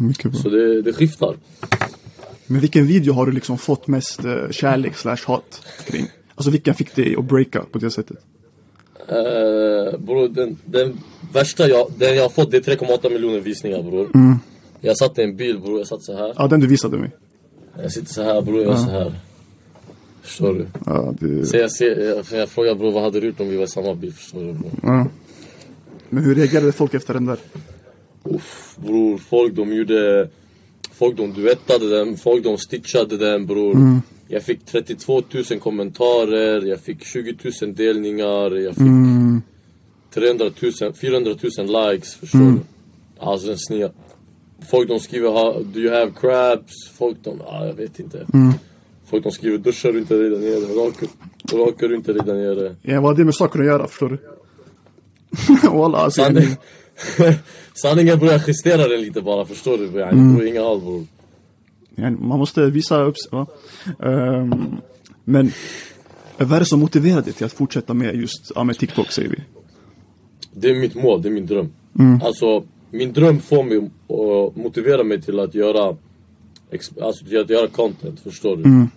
[0.00, 0.40] Mycket bra.
[0.40, 1.36] Så det, det skiftar.
[2.46, 6.06] Men vilken video har du liksom fått mest eh, kärlek slash hat kring?
[6.34, 8.16] Alltså vilken fick dig att breaka på det sättet?
[9.12, 11.00] Uh, bror, den, den
[11.32, 14.10] värsta jag, den jag har fått det är 3,8 miljoner visningar bror.
[14.14, 14.38] Mm.
[14.80, 16.34] Jag satt i en bil bror, jag satt så här.
[16.36, 17.10] Ja, den du visade mig.
[17.82, 19.12] Jag sitter så här bror, jag är så här.
[20.22, 20.66] Förstår du?
[20.86, 21.46] Ja, det...
[21.46, 23.94] Så jag, ser, jag, frågar bror, vad hade du gjort om vi var i samma
[23.94, 24.12] bil?
[24.12, 24.70] Förstår du bror?
[24.82, 25.06] Ja.
[26.08, 27.38] Men hur reagerade folk efter den där?
[28.22, 30.28] Uff, bror, folk de gjorde...
[30.92, 34.00] Folk de duettade den, folk de stitchade den bror.
[34.28, 39.42] Jag fick 32 000 kommentarer, jag fick 20 000 delningar, jag fick Mm.
[40.14, 42.58] 300 000, 400 000 likes, förstår du?
[43.18, 43.90] Alltså den snia.
[44.70, 46.88] Folk de skriver ha, do you have crabs?
[46.98, 48.26] Folk de, ah, jag vet inte.
[49.06, 50.86] Folk de skriver duschar du inte dig där nere?
[50.86, 51.08] Rakar,
[51.52, 52.76] rakar du inte dig där nere?
[52.82, 54.18] Ja, vad har det med saker att göra, förstår du?
[55.68, 56.22] Walla, alltså.
[56.22, 56.56] Sanning,
[57.74, 59.84] sanningen bror, jag justerar den lite bara, förstår du?
[59.84, 60.34] Yani, Mm.
[60.34, 61.06] bror, inga bror.
[61.94, 63.46] Ja, man måste visa upp sig, va?
[64.02, 64.76] Ehm,
[65.24, 65.52] men
[66.38, 69.28] vad är det som motiverar dig till att fortsätta med just ja, med TikTok, säger
[69.28, 69.36] vi?
[70.52, 71.72] Det är mitt mål, det är min dröm.
[71.98, 72.22] Mm.
[72.22, 72.64] Alltså,
[72.94, 75.96] min dröm får mig att motivera mig till att göra
[77.00, 78.62] Alltså till att göra content, förstår du?
[78.62, 78.88] Mm.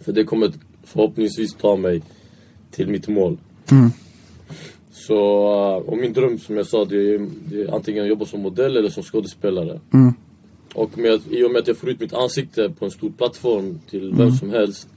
[0.00, 0.52] För det kommer
[0.84, 2.02] förhoppningsvis ta mig
[2.70, 3.38] till mitt mål.
[3.70, 3.90] Mm.
[4.92, 5.14] Så,
[5.76, 8.40] uh, och min dröm som jag sa, det är, det är antingen att jobba som
[8.40, 9.80] modell eller som skådespelare.
[9.92, 10.14] Mm.
[10.74, 13.80] Och med, i och med att jag får ut mitt ansikte på en stor plattform
[13.90, 14.32] till vem Mm.
[14.32, 14.88] som helst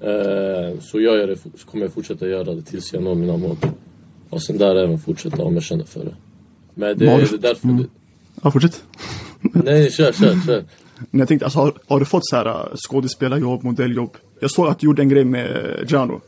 [0.00, 3.36] eh, Så gör jag det, så kommer jag fortsätta göra det tills jag når mina
[3.36, 3.56] mål.
[4.30, 6.14] Och sen där även fortsätta om jag känner för det.
[6.78, 7.68] Men det, du- är därför...
[7.68, 7.86] Det,
[8.42, 8.82] Ja, fortsätt.
[9.40, 10.64] nej, kör, kör, kör.
[11.10, 14.16] Men jag tänkte, alltså, har, har du fått så här äh, skådespelarjobb, modelljobb?
[14.40, 16.20] Jag såg att du gjorde en grej med Jano.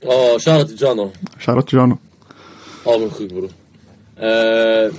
[0.00, 1.10] Ja, shoutout till Jano.
[1.38, 1.98] Shoutout till Jano.
[2.84, 3.50] Avundsjuk bror.
[4.16, 4.92] Eh,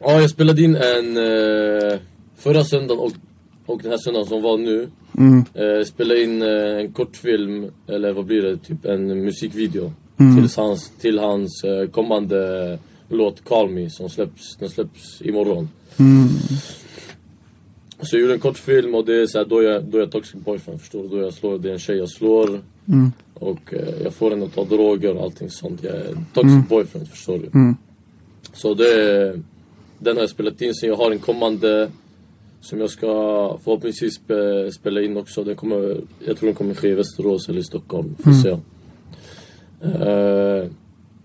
[0.00, 1.98] ja, jag spelade in en eh,
[2.36, 3.12] förra söndagen och,
[3.66, 4.88] och den här söndagen som var nu.
[5.18, 5.44] Mm.
[5.54, 8.56] Eh, spelade in en kortfilm, eller vad blir det?
[8.56, 9.92] Typ en musikvideo.
[10.16, 10.36] Mm.
[10.36, 12.78] Till hans, till hans kommande
[13.10, 15.68] låt Call Me som släpps, den släpps imorgon.
[15.96, 16.28] Mm.
[18.02, 20.12] Så jag gjorde en kortfilm och det är så här, då, jag, då är jag
[20.12, 21.08] toxic boyfriend förstår du?
[21.08, 22.48] Då jag slår, det är en tjej jag slår.
[22.88, 23.12] Mm.
[23.34, 25.82] Och eh, jag får henne att ta droger och allting sånt.
[25.82, 27.50] Jag är toxic boyfriend förstår du?
[27.54, 27.76] Mm.
[28.52, 29.40] Så det,
[29.98, 31.90] den har jag spelat in, så jag har en kommande
[32.60, 33.06] Som jag ska
[33.64, 35.44] förhoppningsvis spe, spela in också.
[35.44, 38.16] Den kommer, jag tror den kommer ske i Västerås eller i Stockholm.
[38.24, 38.56] Får se.
[39.82, 40.70] Eh,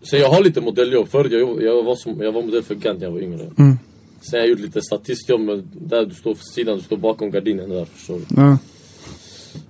[0.06, 1.08] så jag har lite modelljobb.
[1.08, 3.50] Förut jag, jag, var som, jag var modell för Gant när jag var yngre.
[4.22, 7.32] Sen har jag gjort lite statistjobb, men där du står på sidan, du står bakom
[7.32, 8.26] gardinen där förstår du.
[8.36, 8.58] Ja,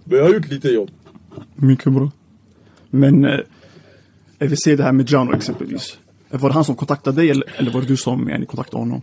[0.03, 0.91] Men jag har gjort lite jobb.
[1.55, 2.11] mycket bra.
[2.89, 3.39] Men eh,
[4.39, 5.97] jag vill se det här med Jano exempelvis.
[6.29, 9.01] Var det han som kontaktade dig eller, eller var det du som yani, kontaktade honom?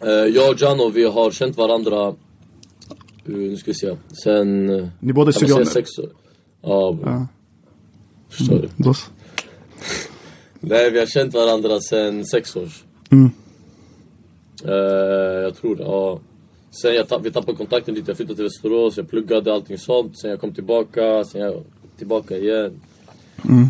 [0.00, 2.14] Eh, jag och Jano, vi har känt varandra, eh,
[3.24, 4.66] nu ska vi se, sen...
[5.00, 5.64] Ni båda är syrianer?
[5.64, 6.08] sex år.
[6.62, 6.98] Ja.
[7.04, 7.26] Ja.
[8.28, 8.68] Förstår du?
[8.76, 8.94] Då,
[10.60, 12.68] Nej, vi har känt varandra sen sex år.
[13.10, 13.30] Mm.
[14.64, 16.20] Eh, jag tror det, ja.
[16.70, 20.18] Sen jag tapp, vi tappade kontakten lite, jag flyttade till Västerås, jag pluggade allting sånt.
[20.18, 21.62] Sen jag kom tillbaka, sen jag
[21.98, 22.80] tillbaka igen.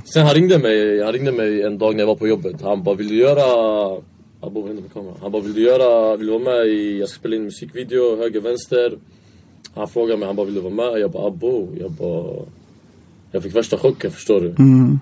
[0.05, 2.63] Sen han ringde mig, han ringde mig en dag när jag var på jobbet.
[2.63, 3.43] Han bara, vill du göra...
[4.41, 5.17] Abo, vad hände med kameran?
[5.21, 7.45] Han bara, vill du göra, vill du vara med i, jag ska spela in en
[7.45, 8.99] musikvideo, höger, vänster.
[9.75, 11.01] Han frågade mig, han bara, vill du vara med?
[11.01, 11.69] Jag bara, abo.
[11.81, 12.45] Jag bara...
[13.31, 14.49] Jag fick värsta chocken, förstår du?
[14.49, 15.01] mm.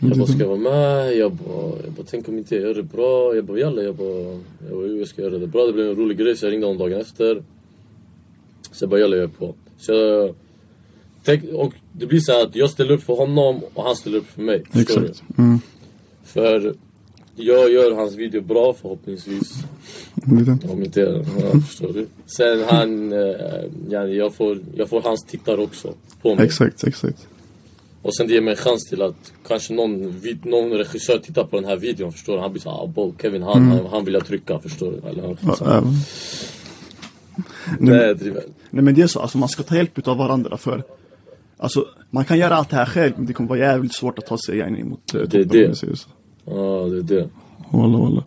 [0.00, 1.16] Jag bara, ska jag vara med?
[1.16, 3.34] Jag bara, jag bara tänk om inte jag gör det bra?
[3.34, 3.82] Jag bara, jalla.
[3.82, 5.66] Jag bara, jag, bara, jag ska göra det bra.
[5.66, 7.42] Det blev en rolig grej så jag ringde honom dagen efter.
[8.72, 9.54] Så jag bara, jalla jag är på.
[9.78, 10.34] Så jag,
[11.24, 14.26] tänk, och det blir så att jag ställer upp för honom och han ställer upp
[14.26, 14.62] för mig.
[14.74, 15.22] Exakt.
[15.38, 15.58] Mm.
[16.24, 16.74] För
[17.36, 19.52] jag gör hans video bra förhoppningsvis.
[20.14, 20.68] Lite.
[20.68, 22.06] Om inte, ja, förstår du.
[22.26, 23.18] Sen han, eh,
[23.88, 26.44] ja, jag, får, jag får hans tittare också på mig.
[26.44, 27.28] Exakt, exakt.
[28.08, 31.56] Och sen det ger mig en chans till att kanske någon, någon regissör tittar på
[31.56, 32.40] den här videon, förstår du?
[32.40, 35.08] Han blir såhär, ah, Kevin han, han, han vill jag trycka, förstår du?
[35.08, 35.84] Eller, han, ja.
[37.78, 38.42] nej, driver.
[38.70, 40.82] Nej men det är så, alltså man ska ta hjälp utav varandra för
[41.56, 44.26] Alltså man kan göra allt det här själv men det kommer vara jävligt svårt att
[44.26, 45.82] ta sig yani, mot uh, Det är det.
[46.44, 47.28] Ja, det är det.
[47.70, 48.24] Walla, walla.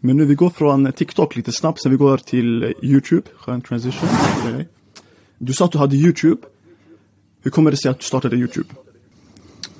[0.00, 3.28] Men nu vi går från TikTok lite snabbt, sen vi går till eh, YouTube.
[3.36, 4.08] Skön transition.
[5.38, 6.42] Du sa att du hade YouTube.
[7.42, 8.68] Hur kommer det sig att du startade YouTube?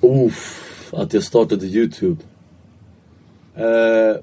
[0.04, 2.22] Uff, att jag startade Youtube.
[3.54, 4.16] Eh,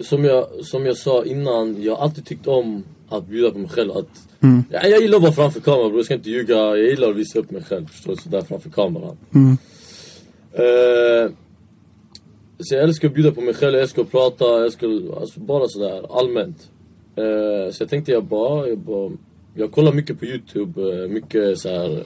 [0.00, 3.68] som, jag, som jag sa innan, jag har alltid tyckt om att bjuda på mig
[3.68, 3.90] själv.
[3.90, 4.28] Att,
[4.70, 6.56] ja, jag gillar att vara framför kameran bror, jag ska inte ljuga.
[6.56, 8.22] Jag gillar att visa upp mig själv, förstår du?
[8.22, 9.16] Sådär framför kameran.
[10.52, 11.30] Eh,
[12.58, 14.88] så jag älskar att bjuda på mig själv, jag älskar att prata, jag älskar
[15.20, 16.70] alltså bara sådär allmänt.
[17.16, 19.12] Eh, så jag tänkte jag bara, jag bara,
[19.54, 22.04] jag kollar mycket på Youtube, eh, mycket så här.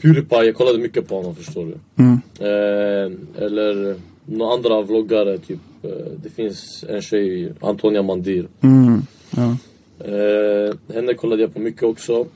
[0.00, 2.02] Pewdiepie, jag kollade mycket på honom förstår du.
[2.44, 3.12] Eh,
[3.44, 5.58] eller några andra vloggare, typ.
[5.82, 5.90] Eh,
[6.22, 8.48] det finns en tjej, Antonia Mandir.
[8.60, 9.02] Mm.
[9.36, 9.56] Ja.
[10.04, 12.26] Eh, henne kollade jag på mycket också.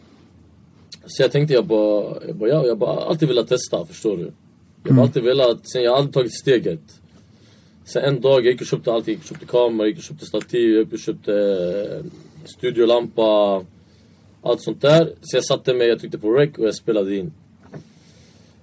[1.07, 4.33] Så jag tänkte jag bara, jag bara, ja, jag bara alltid velat testa, förstår du?
[4.85, 6.81] Jag har alltid velat, sen jag har aldrig tagit steget.
[7.85, 9.99] Sen en dag, jag gick och köpte allt, jag gick och köpte kamera, jag gick
[9.99, 12.05] och köpte stativ, jag gick och köpte eh,
[12.45, 13.65] studiolampa,
[14.43, 15.13] allt sånt där.
[15.21, 17.33] Så jag satte mig, jag tryckte på rec och jag spelade in.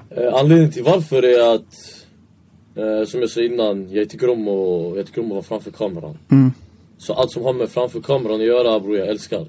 [0.10, 2.06] Eh, anledningen till varför är att,
[2.76, 5.72] eh, som jag sa innan, jag tycker om att, jag tycker om att vara framför
[5.72, 6.18] kameran.
[6.98, 9.46] Så allt som har med framför kameran att göra bror, jag älskar.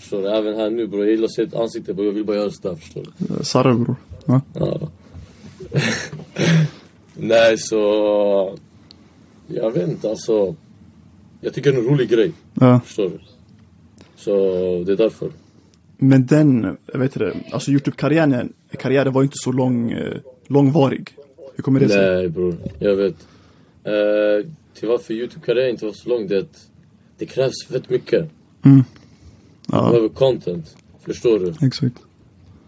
[0.00, 0.28] Förstår du?
[0.28, 2.50] Även här nu bror, jag gillar att se ett ansikte bror, jag vill bara göra
[2.50, 3.44] sådär förstår du.
[3.44, 3.96] Sarre bror.
[4.26, 4.40] Ja.
[4.54, 4.88] Ja.
[7.14, 8.58] Nej så...
[9.46, 10.54] Jag vet inte alltså.
[11.40, 12.32] Jag tycker det är en rolig grej.
[12.54, 12.80] Ja.
[12.84, 13.18] Förstår du?
[14.16, 14.30] Så
[14.86, 15.30] det är därför.
[15.98, 21.08] Men den, jag vet inte, alltså YouTube-karriären karriären var ju inte så lång, eh, långvarig.
[21.56, 22.14] Hur kommer det sig?
[22.16, 23.14] Nej bror, jag vet.
[23.86, 26.66] Uh, till varför Youtube-karriären inte var så lång det är att
[27.18, 28.30] det krävs fett mycket.
[28.62, 28.82] Du
[29.72, 30.76] Ja, behöver content.
[31.04, 31.66] Förstår du?
[31.66, 31.96] exakt.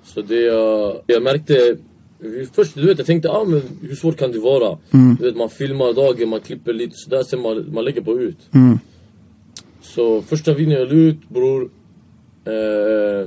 [0.05, 1.77] Så det jag, jag märkte
[2.53, 4.79] Först du vet jag tänkte ah, men hur svårt kan det vara?
[4.91, 8.39] Du vet man filmar dagen, man klipper lite sådär sen man, man lägger på ut.
[9.83, 11.71] Så första videon jag la ut bror
[12.51, 13.27] eh,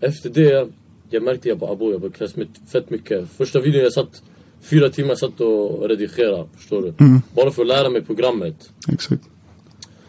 [0.00, 0.68] Efter det
[1.10, 4.22] Jag märkte jag bara abo jag mitt- fett mycket Första videon jag satt
[4.60, 6.94] Fyra timmar satt och redigerade, förstår du?
[7.34, 9.22] Bara för att lära mig programmet Exakt.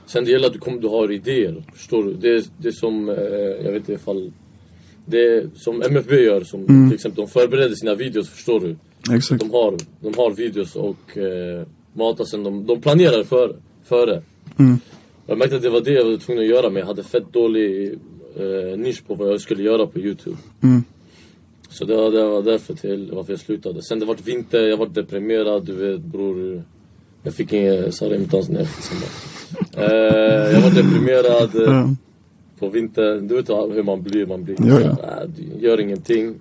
[0.05, 2.13] Sen det gäller att du, kommer, du har idéer, förstår du?
[2.13, 3.15] Det det är som, eh,
[3.65, 4.31] jag vet inte ifall
[5.05, 8.75] Det är som MFB gör, som till exempel de förbereder sina videos, förstår du?
[9.15, 9.39] Exakt.
[9.41, 14.21] De har, de har videos och eh, matar sen, de, de planerar för, före
[15.27, 17.33] Jag märkte att det var det jag var tvungen att göra men jag hade fett
[17.33, 17.99] dålig
[18.35, 20.37] eh, nisch på vad jag skulle göra på youtube.
[21.69, 23.81] Så det var, det var därför till varför jag slutade.
[23.83, 26.63] Sen det vart vinter, jag var deprimerad, du vet bror.
[27.23, 27.51] Jag fick
[28.31, 29.85] dans nej, sen bara.
[29.85, 31.89] eh, Jag var deprimerad eh,
[32.59, 34.89] på vintern, du vet hur man blir, man blir Ja, ja.
[35.23, 36.35] äh, gör ingenting.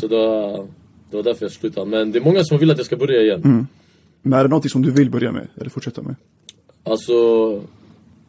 [0.00, 0.66] Så det var,
[1.10, 1.86] det var därför jag slutade.
[1.90, 3.66] Men det är många som vill att jag ska börja igen.
[4.22, 5.48] Men är det någonting som du vill börja med?
[5.60, 6.14] Eller fortsätta med?
[6.84, 7.12] Alltså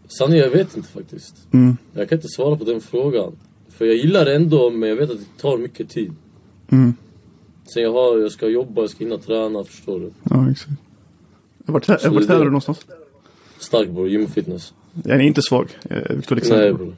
[0.07, 1.35] Sanningen, jag vet inte faktiskt.
[1.53, 1.77] Mm.
[1.93, 3.31] Jag kan inte svara på den frågan.
[3.69, 6.13] För jag gillar det ändå, men jag vet att det tar mycket tid.
[6.69, 6.93] Mm.
[7.73, 10.11] Sen jag har, jag ska jobba, jag ska hinna träna, förstår du?
[10.23, 10.71] Ja, exakt.
[11.65, 12.85] Vart, vart Så det- tränar du någonstans?
[13.59, 14.73] Stark bror, gym och fitness.
[15.03, 16.95] Jag är inte svag, eh, Victor Nej bror.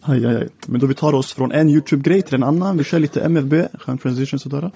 [0.00, 0.48] Aj, aj, aj.
[0.66, 2.76] Men då vi tar oss från en YouTube-grej till en annan.
[2.78, 4.70] Vi kör lite MFB, skön transition sådär.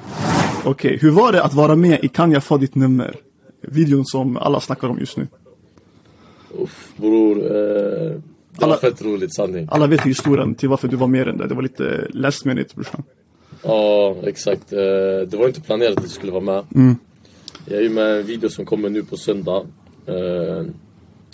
[0.65, 3.17] Okej, hur var det att vara med i Kan jag få ditt nummer?
[3.61, 5.27] Videon som alla snackar om just nu.
[6.63, 7.37] Uff, bror.
[7.39, 9.69] Eh, det Alla- var fett roligt sanning.
[9.71, 11.47] Alla vet ju historien till varför du var med i den där.
[11.47, 13.03] Det var lite last minute brorsan.
[13.63, 14.73] Ja, exakt.
[14.73, 14.79] Eh,
[15.29, 16.63] det var inte planerat att jag skulle vara med.
[16.75, 16.97] Mm.
[17.67, 19.67] Jag är ju med i en video som kommer nu på söndag.
[20.07, 20.65] Eh,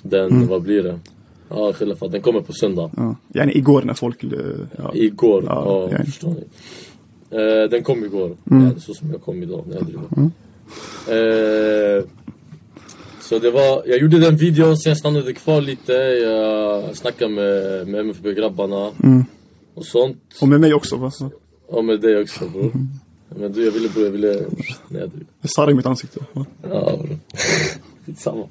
[0.03, 0.99] den, vad blir det?
[1.49, 2.91] Ja, för den kommer på söndag.
[3.33, 3.45] Ja.
[3.51, 4.25] Igår när folk...
[4.25, 4.31] eh,
[4.79, 4.91] Ja.
[4.95, 5.45] Igår.
[5.47, 6.45] Ja, Ja, förstår ni.
[7.39, 8.37] Eh, den kom igår.
[8.51, 8.65] Mm.
[8.65, 10.31] Ja, så som jag kom idag när jag driver.
[11.09, 12.05] Eh,
[13.31, 15.93] så det var, jag gjorde den videon, sen stannade kvar lite.
[15.93, 18.91] Jag snackade med, med MFB-grabbarna.
[19.03, 19.25] Mm.
[19.75, 20.19] Och sånt.
[20.41, 21.13] Och med mig också va?
[21.73, 22.73] Ja med dig också bror.
[23.29, 24.33] Men du, jag ville bror, jag ville...
[24.89, 25.11] Nej jag.
[25.41, 26.21] Jag sarrar i mitt ansikte.
[26.33, 26.47] Va?
[26.63, 27.19] Ja bror.
[28.07, 28.49] Skitsamma.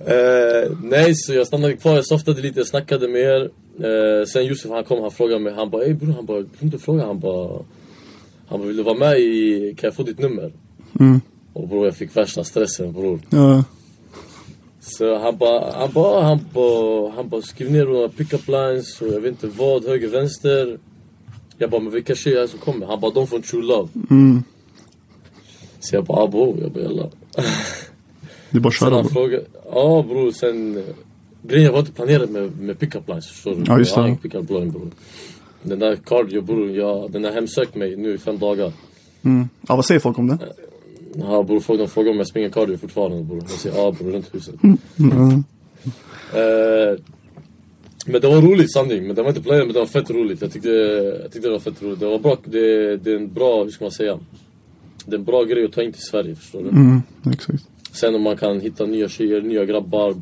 [0.00, 3.50] Eh, nej så jag stannade kvar, jag softade lite, jag snackade med er.
[3.78, 6.48] Eh, sen Josef han kom, han frågade mig, han bara ey bror, han bara, du
[6.60, 7.62] inte fråga, han bara...
[8.48, 10.52] Han bara, vill du vara med i, kan jag få ditt nummer?
[11.00, 11.20] Mm.
[11.52, 13.20] Och bror jag fick värsta stressen bror.
[13.30, 13.64] Ja.
[14.88, 19.08] Så han bara, han bara, han bara, han bara skriv ner några pick-up lines och
[19.08, 20.78] jag vet inte vad, höger, vänster.
[21.58, 22.86] Jag bara, men vilka tjejer är det som kommer?
[22.86, 23.88] Han bara, de från True Love.
[24.10, 24.42] Mm.
[25.80, 27.08] Så jag bara, ah, bror, jag bara jalla.
[28.50, 29.40] Det är bara att köra bror.
[29.72, 30.76] ja bror sen...
[30.78, 30.82] eh,
[31.42, 33.62] Grejen var inte planerad med, med pick-up lines förstår du.
[33.66, 34.08] Ja, just Jag har det.
[34.08, 34.90] ingen pick-up line bror.
[35.62, 38.72] Den där cardio bror, jag, den har hemsökt mig nu i fem dagar.
[39.22, 39.48] Mm.
[39.68, 40.38] Ja, vad säger folk om det?
[41.18, 43.38] Ja bror, de frågar om jag springer cardio fortfarande bror.
[43.40, 44.54] Jag säger ja bror, runt huset.
[44.62, 45.44] Mm.
[46.34, 46.98] Eh,
[48.06, 50.42] men det var roligt sanning, men det var inte planerat men det var fett roligt.
[50.42, 50.68] Jag tyckte,
[51.22, 52.00] jag tyckte det var fett roligt.
[52.00, 54.18] Det var bra, det, det är en bra, hur ska man säga?
[55.06, 56.68] Det är en bra grej att ta in till Sverige förstår du.
[56.68, 57.02] Mm.
[57.32, 57.64] Exakt.
[57.92, 60.14] Sen om man kan hitta nya tjejer, nya grabbar.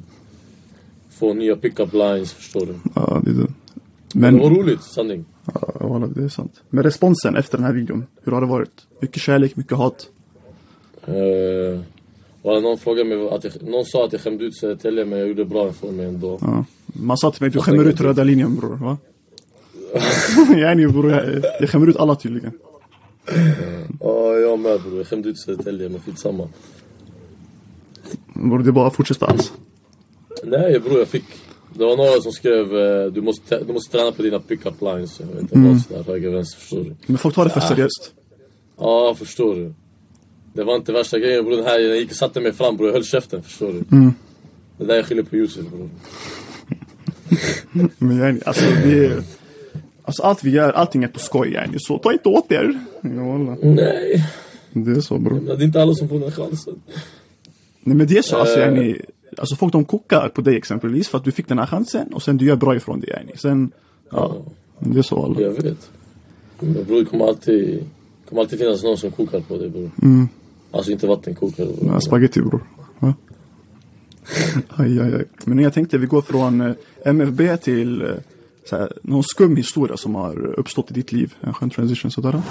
[1.11, 2.75] Få nya pick-up lines, förstår du.
[2.95, 3.43] Ja, det är det.
[3.43, 3.53] Det
[4.19, 5.25] Men, var roligt, sanning.
[5.81, 6.63] ja, det är sant.
[6.71, 8.87] Men responsen efter den här videon, hur har det varit?
[9.01, 10.09] Mycket kärlek, mycket hat?
[11.09, 11.81] Uh,
[12.43, 15.29] och någon frågade mig, att jag, någon sa att jag skämde ut Södertälje men jag
[15.29, 16.39] gjorde bra ifrån mig ändå.
[16.41, 16.65] Ja.
[16.87, 18.97] Man sa till mig, du Jag skämmer ut röda linjen bror, va?
[20.57, 22.53] Yani bror, jag, jag skämmer ut alla tydligen.
[24.01, 24.97] Ja, jag med bror.
[24.97, 26.49] Jag skämde ut Södertälje men skitsamma.
[28.35, 29.53] Bror, det är bara att fortsätta alls.
[30.45, 31.25] Nej bror, jag fick.
[31.75, 35.21] Det var några som skrev eh, du måste, du måste träna på dina pick-up lines.
[35.21, 35.73] Jag vet inte Mm.
[35.73, 36.95] vad sådär, höger, vänster, förstår du.
[37.07, 38.13] Men folk tar det för seriöst.
[38.79, 39.75] Ja, förstår du.
[40.55, 41.57] Det var inte värsta grejen bror.
[41.57, 42.89] Den här, jag gick och satte mig fram bror.
[42.89, 43.97] Jag höll käften, förstår du.
[43.97, 44.15] Mm.
[44.79, 45.89] Det där jag skyller på Josef bror.
[47.99, 49.23] Men yani, alltså det är...
[50.07, 51.77] Alltså allt vi gör, allting är på skoj yani.
[51.79, 52.79] Så ta inte åt er.
[53.03, 53.57] Ja, wallah.
[53.63, 54.25] Nej,
[54.73, 55.41] Det är så bror.
[55.41, 56.75] det är inte alla som får den chansen.
[57.81, 58.65] Nej men det är så, alltså Eh.
[58.67, 58.97] yani,
[59.39, 62.23] Alltså folk de kokar på dig exempelvis för att du fick den här chansen och
[62.23, 63.33] sen du gör bra ifrån det yani.
[63.37, 63.71] Sen,
[64.11, 64.37] ja.
[64.79, 65.41] Det är så alla.
[65.41, 65.91] Jag vet.
[66.61, 67.85] Men bror, det kommer alltid,
[68.29, 69.91] kommer alltid finnas någon som kokar på dig bror.
[70.03, 70.29] Mm.
[70.75, 71.93] Alltså inte vattenkokare bror.
[71.93, 72.63] Ja, spaghetti bror.
[73.01, 73.15] Ja.
[74.77, 75.25] Aj, aj, aj.
[75.45, 76.73] Men jag tänkte vi går från eh,
[77.05, 78.09] MFB till eh,
[78.71, 81.35] här, någon skum historia som har uppstått i ditt liv.
[81.41, 82.43] En skön transition sådär.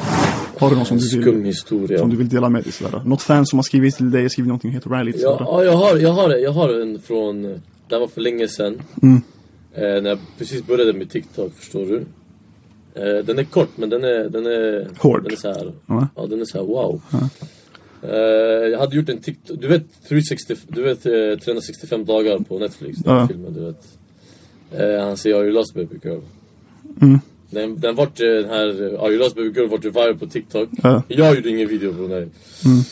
[0.60, 2.00] Har du någon som du vill, historia.
[2.00, 3.02] som du vill dela med dig sådär?
[3.06, 5.38] Något fan som har skrivit till dig, skrivit någonting helt rallyt sådär?
[5.40, 7.42] ja jag, har, jag, har, jag har en från,
[7.88, 8.82] det var för länge sedan.
[9.02, 9.22] Mm.
[9.74, 12.06] Eh, när jag precis började med TikTok, förstår du.
[12.96, 15.24] Eh, den är kort men den är, den är, Hård.
[15.24, 16.08] den är så här, Ja.
[16.16, 17.02] ja den är så här wow.
[17.14, 17.28] Eh,
[18.72, 22.98] jag hade gjort en TikTok, du vet 360, du vet eh, 365 dagar på Netflix,
[23.00, 23.28] den Ja.
[23.28, 23.84] filmen du vet.
[24.82, 26.20] Eh, han säger Are you lost baby girl?
[27.02, 27.20] Mm.
[27.50, 30.18] Den, den vart, eh, den här eh, Are you lost baby girl vart ju viral
[30.18, 30.70] på TikTok.
[30.84, 31.04] Ja.
[31.08, 32.28] Jag gjorde ingen video på nej.
[32.66, 32.84] Mm.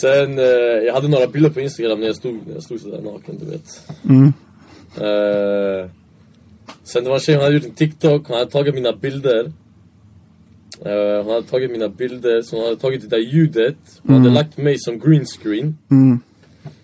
[0.00, 0.44] Sen, eh,
[0.86, 3.46] jag hade några bilder på Instagram när jag stod, när jag stod sådär naken du
[3.50, 3.82] vet.
[4.08, 4.32] Mm.
[4.96, 5.90] Eh,
[6.84, 9.52] sen det var en tjej, hon hade gjort en TikTok, hon hade tagit mina bilder.
[10.84, 13.76] Eh, hon hade tagit mina bilder, så hon hade tagit det där ljudet.
[14.02, 15.78] Hon hade lagt mig som green screen.
[15.90, 16.20] Mm.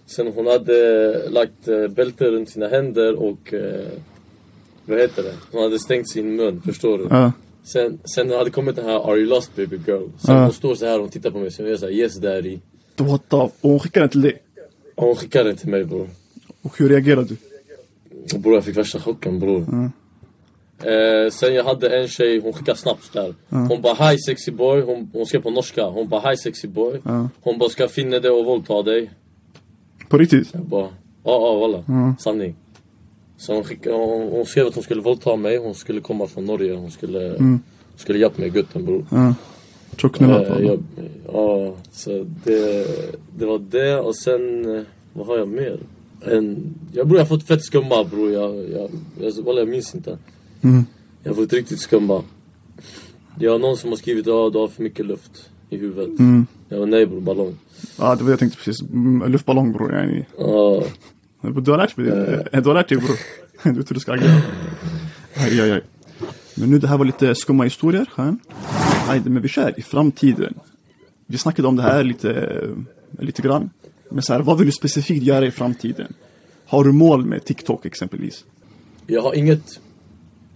[0.06, 3.54] Sen hon hade lagt uh, bälte runt sina händer och...
[3.54, 3.88] eh,
[4.88, 5.34] vad heter det?
[5.52, 7.06] Hon hade stängt sin mun, förstår du?
[7.10, 7.32] Ja.
[7.62, 10.08] Sen, sen hade kommit den här Are you lost baby girl?
[10.18, 12.58] Sen hon står så här och tittar på mig, så jag såhär Yes daddy.
[12.96, 13.36] What the...
[13.36, 14.42] Och hon skickade den till dig.
[14.96, 16.08] Hon skickade den till mig bror.
[16.62, 17.36] Och hur reagerade du?
[18.38, 19.90] Bror jag fick värsta chocken bror.
[20.82, 23.34] Eh, sen jag hade en tjej, hon skickade snabbt där.
[23.48, 25.84] Hon bara hi sexy boy, hon, hon skrev på norska.
[25.84, 27.00] Hon bara hi sexy boy.
[27.04, 27.28] Ja.
[27.40, 29.10] Hon bara ska finna dig och våldta dig.
[30.08, 30.48] På riktigt?
[30.52, 30.88] Jag bara
[31.24, 32.14] Ja, ja walla.
[32.18, 32.54] Sanning.
[33.38, 36.44] Så hon, skickade, hon, hon skrev att hon skulle våldta mig, hon skulle komma från
[36.44, 37.60] Norge, hon skulle, hon
[37.96, 39.06] skulle hjälpa mig i gutten bror.
[39.10, 39.34] Ja.
[39.96, 40.82] Tjocknullad Eh, på jag,
[41.32, 42.86] ja, så det,
[43.38, 45.78] det var det och sen, eh, vad har jag mer?
[46.24, 49.94] En, jag bror jag har fått fett skumma bror, jag, jag, jag, walla, jag minns
[49.94, 50.18] inte.
[50.68, 50.86] Mm.
[51.22, 52.22] Jag har fått riktigt skumma.
[53.38, 56.18] Jag har någon som har skrivit att du har för mycket luft i huvudet.
[56.18, 56.46] Mm.
[56.68, 57.56] Jag var nej bror, ballong.
[57.98, 58.82] Ja, det var jag tänkte precis.
[58.82, 59.94] Mm, Luftballong bror.
[59.94, 60.26] Yani.
[60.38, 60.82] Ja,
[61.40, 62.60] Du har lärt dig det.
[62.60, 63.16] Du har lärt dig bror.
[63.62, 64.42] Du vet hur du ska agera.
[65.36, 65.82] Aj, aj, aj.
[66.54, 68.06] Men nu det här var lite skumma historier.
[69.08, 70.54] Aj, men vi kör i framtiden.
[71.26, 72.60] Vi snackade om det här lite,
[73.18, 73.70] lite grann.
[74.10, 76.12] Men så här, vad vill du specifikt göra i framtiden?
[76.66, 78.44] Har du mål med TikTok exempelvis?
[79.06, 79.80] jag har inget,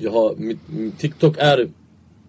[0.01, 0.59] jag har, mitt,
[0.99, 1.69] TikTok är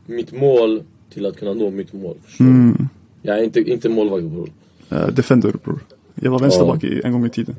[0.05, 2.17] mitt mål till att kunna nå mitt mål.
[2.37, 2.73] Du?
[3.21, 4.49] Jag är inte, inte målvakt bror.
[4.91, 5.79] Uh, defender bror.
[6.15, 7.55] Jag var vänsterback i, en gång i tiden.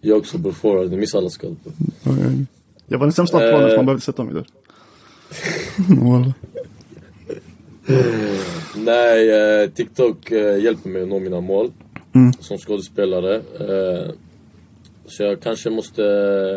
[0.00, 1.64] Jag också bror forward, ni missar alla skott.
[1.64, 1.74] bror.
[2.02, 2.30] Ja, ja.
[2.86, 4.46] Jag var den sämsta planen så man behövde sätta mig där.
[8.76, 9.30] Nej,
[9.62, 11.70] eh, TikTok eh, hjälper mig att nå mina mål
[12.16, 12.32] Mm.
[12.40, 13.42] som skådespelare.
[15.08, 16.02] Så jag kanske måste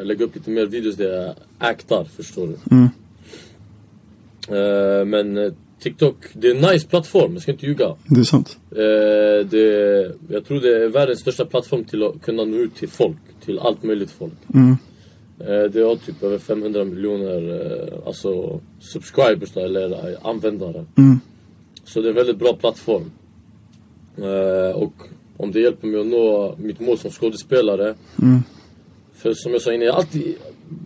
[0.03, 2.75] lägga upp lite mer videos där jag actar, förstår du.
[2.75, 2.89] Mm.
[4.47, 7.95] Eh, men eh, TikTok, det är en nice plattform, jag ska inte ljuga.
[8.07, 8.57] Det är sant.
[8.71, 12.89] Eh, det, jag tror det är världens största plattform till att kunna nå ut till
[12.89, 14.33] folk, till allt möjligt folk.
[14.53, 14.77] Mm.
[15.39, 20.85] Eh, det har typ över 500 miljoner alltså subscribers då, eller användare.
[20.97, 21.19] Mm.
[21.83, 23.11] Så det är en väldigt bra plattform.
[24.75, 24.93] Och
[25.39, 27.95] om det hjälper mig att nå mitt mål som skådespelare.
[28.21, 28.43] Mm.
[29.13, 30.35] För som jag sa innan, jag alltid,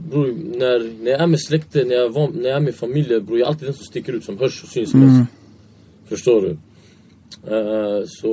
[0.10, 0.28] bror,
[0.60, 3.40] när, när jag är med släkten, när jag, var, när jag är med familjen, bror,
[3.40, 5.08] jag är alltid den som sticker ut, som hörs och syns Mm.
[5.08, 5.32] mest.
[6.06, 6.50] Förstår du?
[7.56, 8.30] Eh, så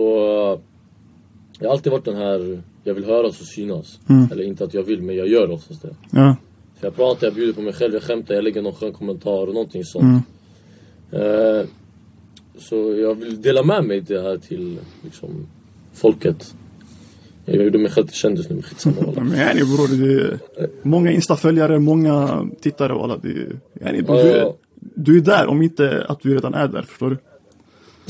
[1.59, 3.99] jag har alltid varit den här, jag vill höras och synas.
[4.09, 4.29] Mm.
[4.33, 5.95] Eller inte att jag vill, men jag gör oftast det.
[6.11, 6.37] Ja.
[6.81, 9.47] Så jag pratar, jag bjuder på mig själv, jag skämtar, jag lägger någon skön kommentar
[9.47, 10.25] och någonting sånt.
[11.13, 11.59] Mm.
[11.59, 11.67] Eh,
[12.59, 15.47] så jag vill dela med mig det här till liksom,
[15.93, 16.55] folket.
[17.45, 19.13] Jag gjorde mig själv till kändis nu, men skitsamma.
[19.17, 20.39] Men yani bror, det är
[20.83, 23.17] många instaföljare, många tittare och alla.
[23.17, 24.53] Det är, yani, bror, du, är,
[24.95, 27.19] du är där om inte att du redan är där, förstår du?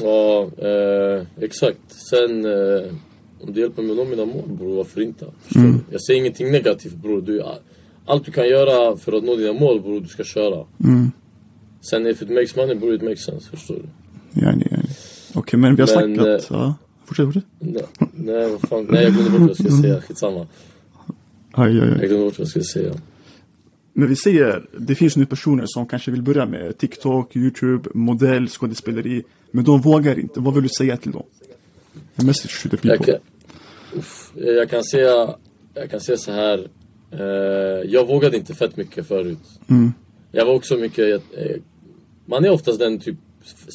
[0.03, 1.79] Ja, eh, exakt.
[1.89, 2.93] Sen eh,
[3.41, 5.27] om det hjälper mig att nå mina mål bror, varför inte?
[5.57, 5.81] Mm.
[5.91, 7.23] Jag säger ingenting negativt bror.
[7.23, 7.43] Du,
[8.07, 10.67] allt du kan göra för att nå dina mål bror, du ska köra.
[10.85, 11.11] Mm.
[11.81, 13.51] Sen if it makes money bror, it makes sense.
[13.51, 14.41] Förstår du?
[14.41, 14.89] Yani, yani.
[15.35, 16.47] Okej, men vi har Men, snackat.
[16.51, 16.75] Ja.
[17.11, 17.45] Fortsätt, fortsätt.
[17.59, 17.83] Nej,
[18.15, 18.87] nej, vad fan.
[18.91, 20.01] nej jag glömde bort vad jag skulle säga.
[20.01, 20.47] Skitsamma.
[21.53, 22.09] Aj, aj, Jag aj.
[22.09, 22.95] glömde bort vad jag skulle säga.
[23.93, 28.49] Men vi ser, det finns nu personer som kanske vill börja med TikTok, YouTube, modell,
[28.49, 29.23] skådespeleri.
[29.51, 30.41] Men de vågar inte.
[30.41, 31.23] Vad vill du säga till dem?
[32.17, 33.13] A message to the Jag people.
[33.13, 35.35] kan, uff, jag kan säga,
[35.75, 36.69] jag kan säga så här.
[37.11, 39.39] Eh, jag vågade inte fett mycket förut.
[39.69, 39.93] Mm.
[40.33, 41.57] Jag var också mycket, eh,
[42.27, 43.17] man är oftast den typ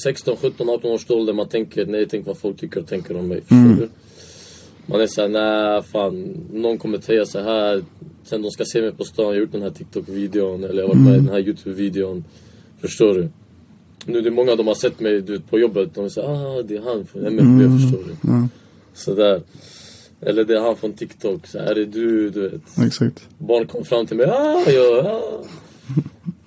[0.04, 3.28] 16, 17, 18 års ålder man tänker, nej tänk vad folk tycker och tänker om
[3.28, 3.42] mig.
[3.42, 3.78] Förstår Mm.
[3.80, 3.90] du?
[4.86, 7.84] Man är såhär, nej fan, någon kommer säga så här
[8.24, 10.88] Sen de ska se mig på stan, jag har gjort den här TikTok-videon eller jag
[10.90, 12.24] har varit med i den här YouTube-videon.
[12.82, 13.30] Förstår du?
[14.06, 16.62] Nu det är många de har sett mig du vet, på jobbet, de säger ah
[16.62, 18.16] det är han från MFB, förstår du?
[18.32, 18.48] Ja,
[18.94, 19.42] Sådär.
[20.22, 22.62] Eller det är han från TikTok, så är det du, du vet.
[22.88, 23.28] exakt.
[23.38, 25.44] Barn kom fram till mig, ah, ja, ja.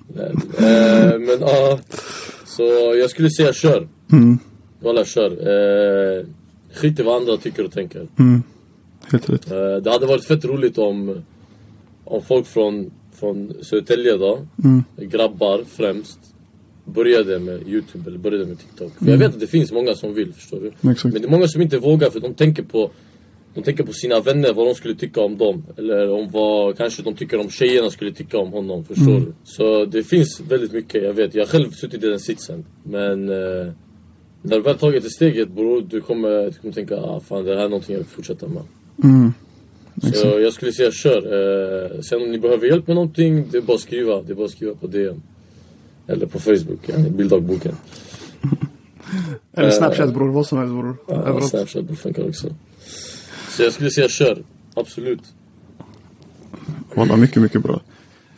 [0.16, 1.78] Nej, eh, men ja,
[2.58, 3.88] så jag skulle säga kör.
[4.12, 4.38] Mm.
[4.80, 5.30] Walla kör.
[5.30, 6.24] Eh,
[6.72, 8.06] skit i vad andra tycker och tänker.
[8.18, 8.42] Mm.
[9.10, 9.50] Helt rätt.
[9.50, 11.22] Eh, det hade varit fett roligt om,
[12.04, 14.84] om folk från, från Södertälje då, Mm.
[14.96, 16.18] grabbar främst,
[16.84, 18.92] började med Youtube eller började med TikTok.
[18.98, 20.90] För jag vet att det finns många som vill, förstår du?
[20.90, 21.12] Exakt.
[21.12, 22.90] Men det är många som inte vågar för de tänker på
[23.54, 25.64] de tänker på sina vänner, vad de skulle tycka om dem.
[25.76, 29.24] Eller om vad kanske de tycker om tjejerna skulle tycka om honom, förstår Mm.
[29.24, 29.32] du?
[29.44, 31.34] Så det finns väldigt mycket, jag vet.
[31.34, 32.64] Jag har själv suttit i den sitsen.
[32.82, 33.72] Men eh,
[34.42, 37.56] när du väl tagit det steget bror, du kommer, du kommer tänka ah fan det
[37.56, 38.62] här är någonting jag vill fortsätta med.
[39.04, 39.32] Mm.
[40.14, 41.16] Så jag skulle säga kör.
[41.16, 44.22] Eh, sen om ni behöver hjälp med någonting, det är bara att skriva.
[44.22, 45.22] Det är bara att skriva på DM.
[46.06, 47.76] Eller på Facebook, ja, bilddagboken.
[49.52, 50.96] Eller Snapchat bror, vad som helst bror.
[51.08, 51.40] Ja.
[51.40, 52.54] Snapchat funkar också.
[53.58, 54.42] Så jag skulle säga kör.
[54.74, 55.20] Absolut.
[56.94, 57.80] Walla, mycket, mycket bra.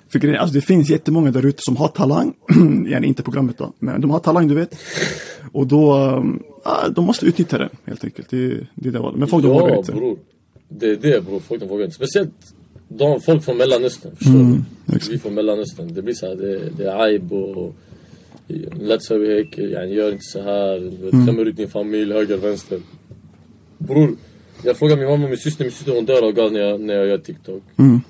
[0.08, 2.34] För grejen, alltså det finns jättemånga där ute som har talang,
[2.90, 4.74] gärna inte programmet då, men de har talang du vet.
[5.52, 5.92] Och då,
[6.64, 8.30] ah, de måste utnyttja den helt enkelt.
[8.30, 9.18] Det, det är det valet.
[9.18, 9.92] Men folk de vågar Ja inte.
[9.92, 10.18] bror.
[10.68, 11.96] Det är det bror, folk de vågar inte.
[11.96, 12.54] Speciellt
[12.88, 14.96] de, folk från mellanöstern, förstår Mm, du?
[14.96, 15.14] exakt.
[15.14, 15.94] Vi från mellanöstern.
[15.94, 17.74] Det blir så här, det, det är aib och
[18.80, 19.14] lätt så
[19.56, 21.26] yani, gör inte så här, du vet, Mm.
[21.26, 22.80] skämmer ut din familj, höger, vänster.
[23.78, 24.16] Bror,
[24.64, 26.80] Jag frågar min mamma och min syster, min syster hon dör av gas när jag,
[26.80, 27.62] när jag gör TikTok.
[27.76, 28.00] Mm.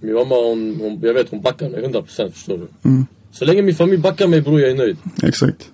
[0.00, 2.88] Min mamma hon, hon, jag vet hon backar mig 100% förstår du.
[2.88, 3.06] Mm.
[3.32, 4.96] Så länge min familj backar mig bror, jag är nöjd.
[5.22, 5.70] Exakt.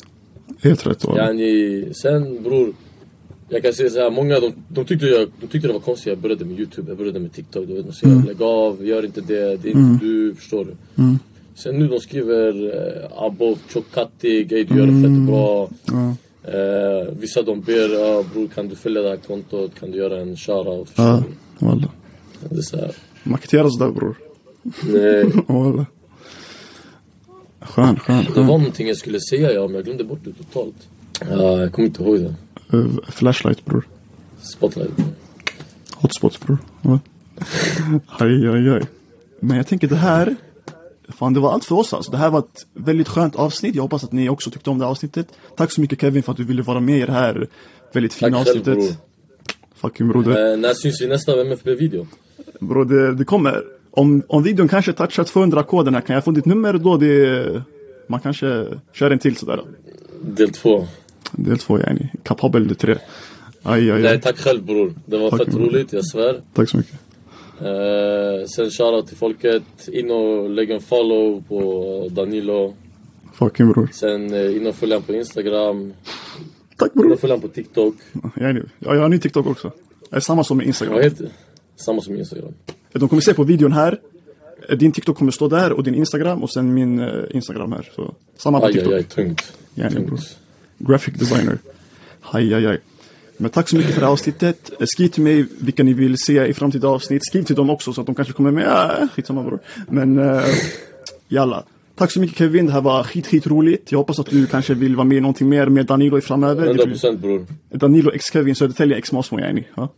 [0.63, 1.27] Helt rätt walla.
[1.27, 2.75] Yani, sen bror,
[3.49, 6.07] jag kan säga så här, många de, de, tyckte jag, de tyckte det var konstigt
[6.07, 7.67] jag började med youtube, jag började med tiktok.
[7.67, 11.03] Du vet, de säger lägg av, gör inte det, det är inte du, förstår du.
[11.03, 11.19] Mm.
[11.55, 15.71] Sen nu de skriver eh, abo, tjockattig, ey du gör det fett bra.
[15.85, 16.17] Ja.
[16.45, 20.21] Eh, vissa de ber, ja, bror kan du följa det här kontot, kan du göra
[20.21, 20.93] en shoutout?
[20.97, 21.23] Ja,
[21.59, 21.89] walla.
[22.51, 24.17] Det är så här, Marketera sådär bror.
[24.83, 25.87] nej, Walla.
[27.61, 28.47] Skön, skön, det skön.
[28.47, 30.75] var någonting jag skulle säga ja, men jag glömde bort det totalt.
[31.31, 32.35] Ja, jag kommer inte ihåg det.
[32.79, 33.89] Eh, Flashlight bror.
[34.43, 34.91] Spotlight.
[35.95, 36.59] Hotspot bror.
[38.07, 38.83] Aj, aj, aj.
[39.41, 40.37] Men jag tänker det här.
[41.09, 42.11] Fan det var allt för oss alltså.
[42.11, 43.75] Det här var ett väldigt skönt avsnitt.
[43.75, 45.27] Jag hoppas att ni också tyckte om det avsnittet.
[45.57, 47.49] Tack så mycket Kevin för att du ville vara med i det här
[47.93, 48.75] väldigt fina Tack själv avsnittet.
[48.75, 48.97] bror.
[49.75, 50.53] Fucking broder.
[50.53, 52.07] Eh, när syns vi nästa MFB-video?
[52.61, 53.63] Bro, det, det kommer.
[53.91, 56.97] Om, om videon kanske touchar 200k den här, kan jag få ditt nummer då?
[56.97, 57.63] Det,
[58.07, 59.61] man kanske kör en till sådär.
[60.23, 60.87] Del två.
[61.33, 62.09] Del två yani.
[62.23, 62.99] Kapabel del tre.
[63.63, 64.21] Aj, aj, Nej aj.
[64.21, 64.95] tack själv bror.
[65.07, 66.41] Det var Tack, fett roligt, jag svär.
[66.55, 66.95] Tack så mycket.
[67.61, 69.63] Eh, sen shoutout till folket.
[69.93, 72.75] In och lägg en follow på Danilo.
[73.35, 73.89] Fucking bror.
[73.93, 75.93] Sen eh, in och följ på Instagram.
[76.77, 77.13] Tack In bror.
[77.13, 77.95] och följ på TikTok.
[78.41, 78.61] Yani.
[78.79, 79.73] Ja, jag har en ny TikTok också.
[80.11, 80.95] Det är samma som Instagram.
[80.95, 81.29] Vad heter?
[81.77, 82.53] Samma som Instagram.
[82.93, 84.01] De kommer se på videon här.
[84.69, 87.91] Eh, Din TikTok kommer stå där och din Instagram och sen min eh, Instagram här.
[87.97, 88.93] Så samma på Aj, TikTok.
[88.93, 89.53] aj, aj, tungt.
[89.75, 89.89] Bror.
[89.91, 90.39] tungt.
[90.79, 91.59] Graphic designer.
[92.21, 92.79] Aj, aj, aj.
[93.37, 94.71] Men tack så mycket för det här avsnittet.
[94.81, 97.27] Eh, Skriv till mig vilka ni vill se i framtida avsnitt.
[97.27, 98.65] Skriv till dem också så att de kanske kommer med.
[98.67, 99.59] Ja, skitsamma bror.
[99.89, 100.43] Men uh,
[101.29, 101.65] jalla.
[101.97, 102.67] Tack så mycket Kevin.
[102.67, 103.93] Det här var skit, skit roligt.
[103.93, 106.67] Jag hoppas att du kanske vill vara med i någonting mer med Danilo i framöver.
[106.67, 107.47] Det blir- 100% bror.
[107.71, 109.65] Danilo x Kevin Södertälje x Masmo yani.
[109.77, 109.89] Ja.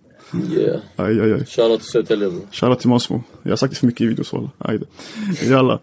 [0.52, 0.80] Yeah.
[0.96, 1.44] Aj, aj, aj.
[1.46, 2.40] Shoutout till Södertälje bror.
[2.52, 3.22] Shoutout till Masmo.
[3.42, 4.50] Jag har sagt det för mycket i videos walla.
[5.48, 5.78] Jalla.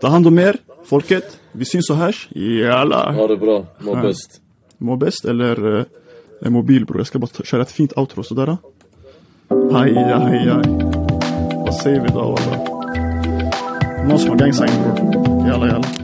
[0.00, 1.38] Ta hand om er, folket.
[1.52, 2.28] Vi syns och hörs.
[2.30, 3.12] Jalla.
[3.12, 3.66] Ha det bra.
[3.80, 4.02] Må Fan.
[4.02, 4.40] bäst.
[4.78, 5.84] Må bäst eller eh,
[6.40, 7.00] en mobil bror.
[7.00, 8.56] Jag ska bara köra ett fint outro sådär.
[9.72, 10.62] Aj, aj, aj.
[11.54, 12.80] Vad säger vi då walla?
[14.18, 15.48] som har sign bror.
[15.48, 15.99] Jalla, jalla.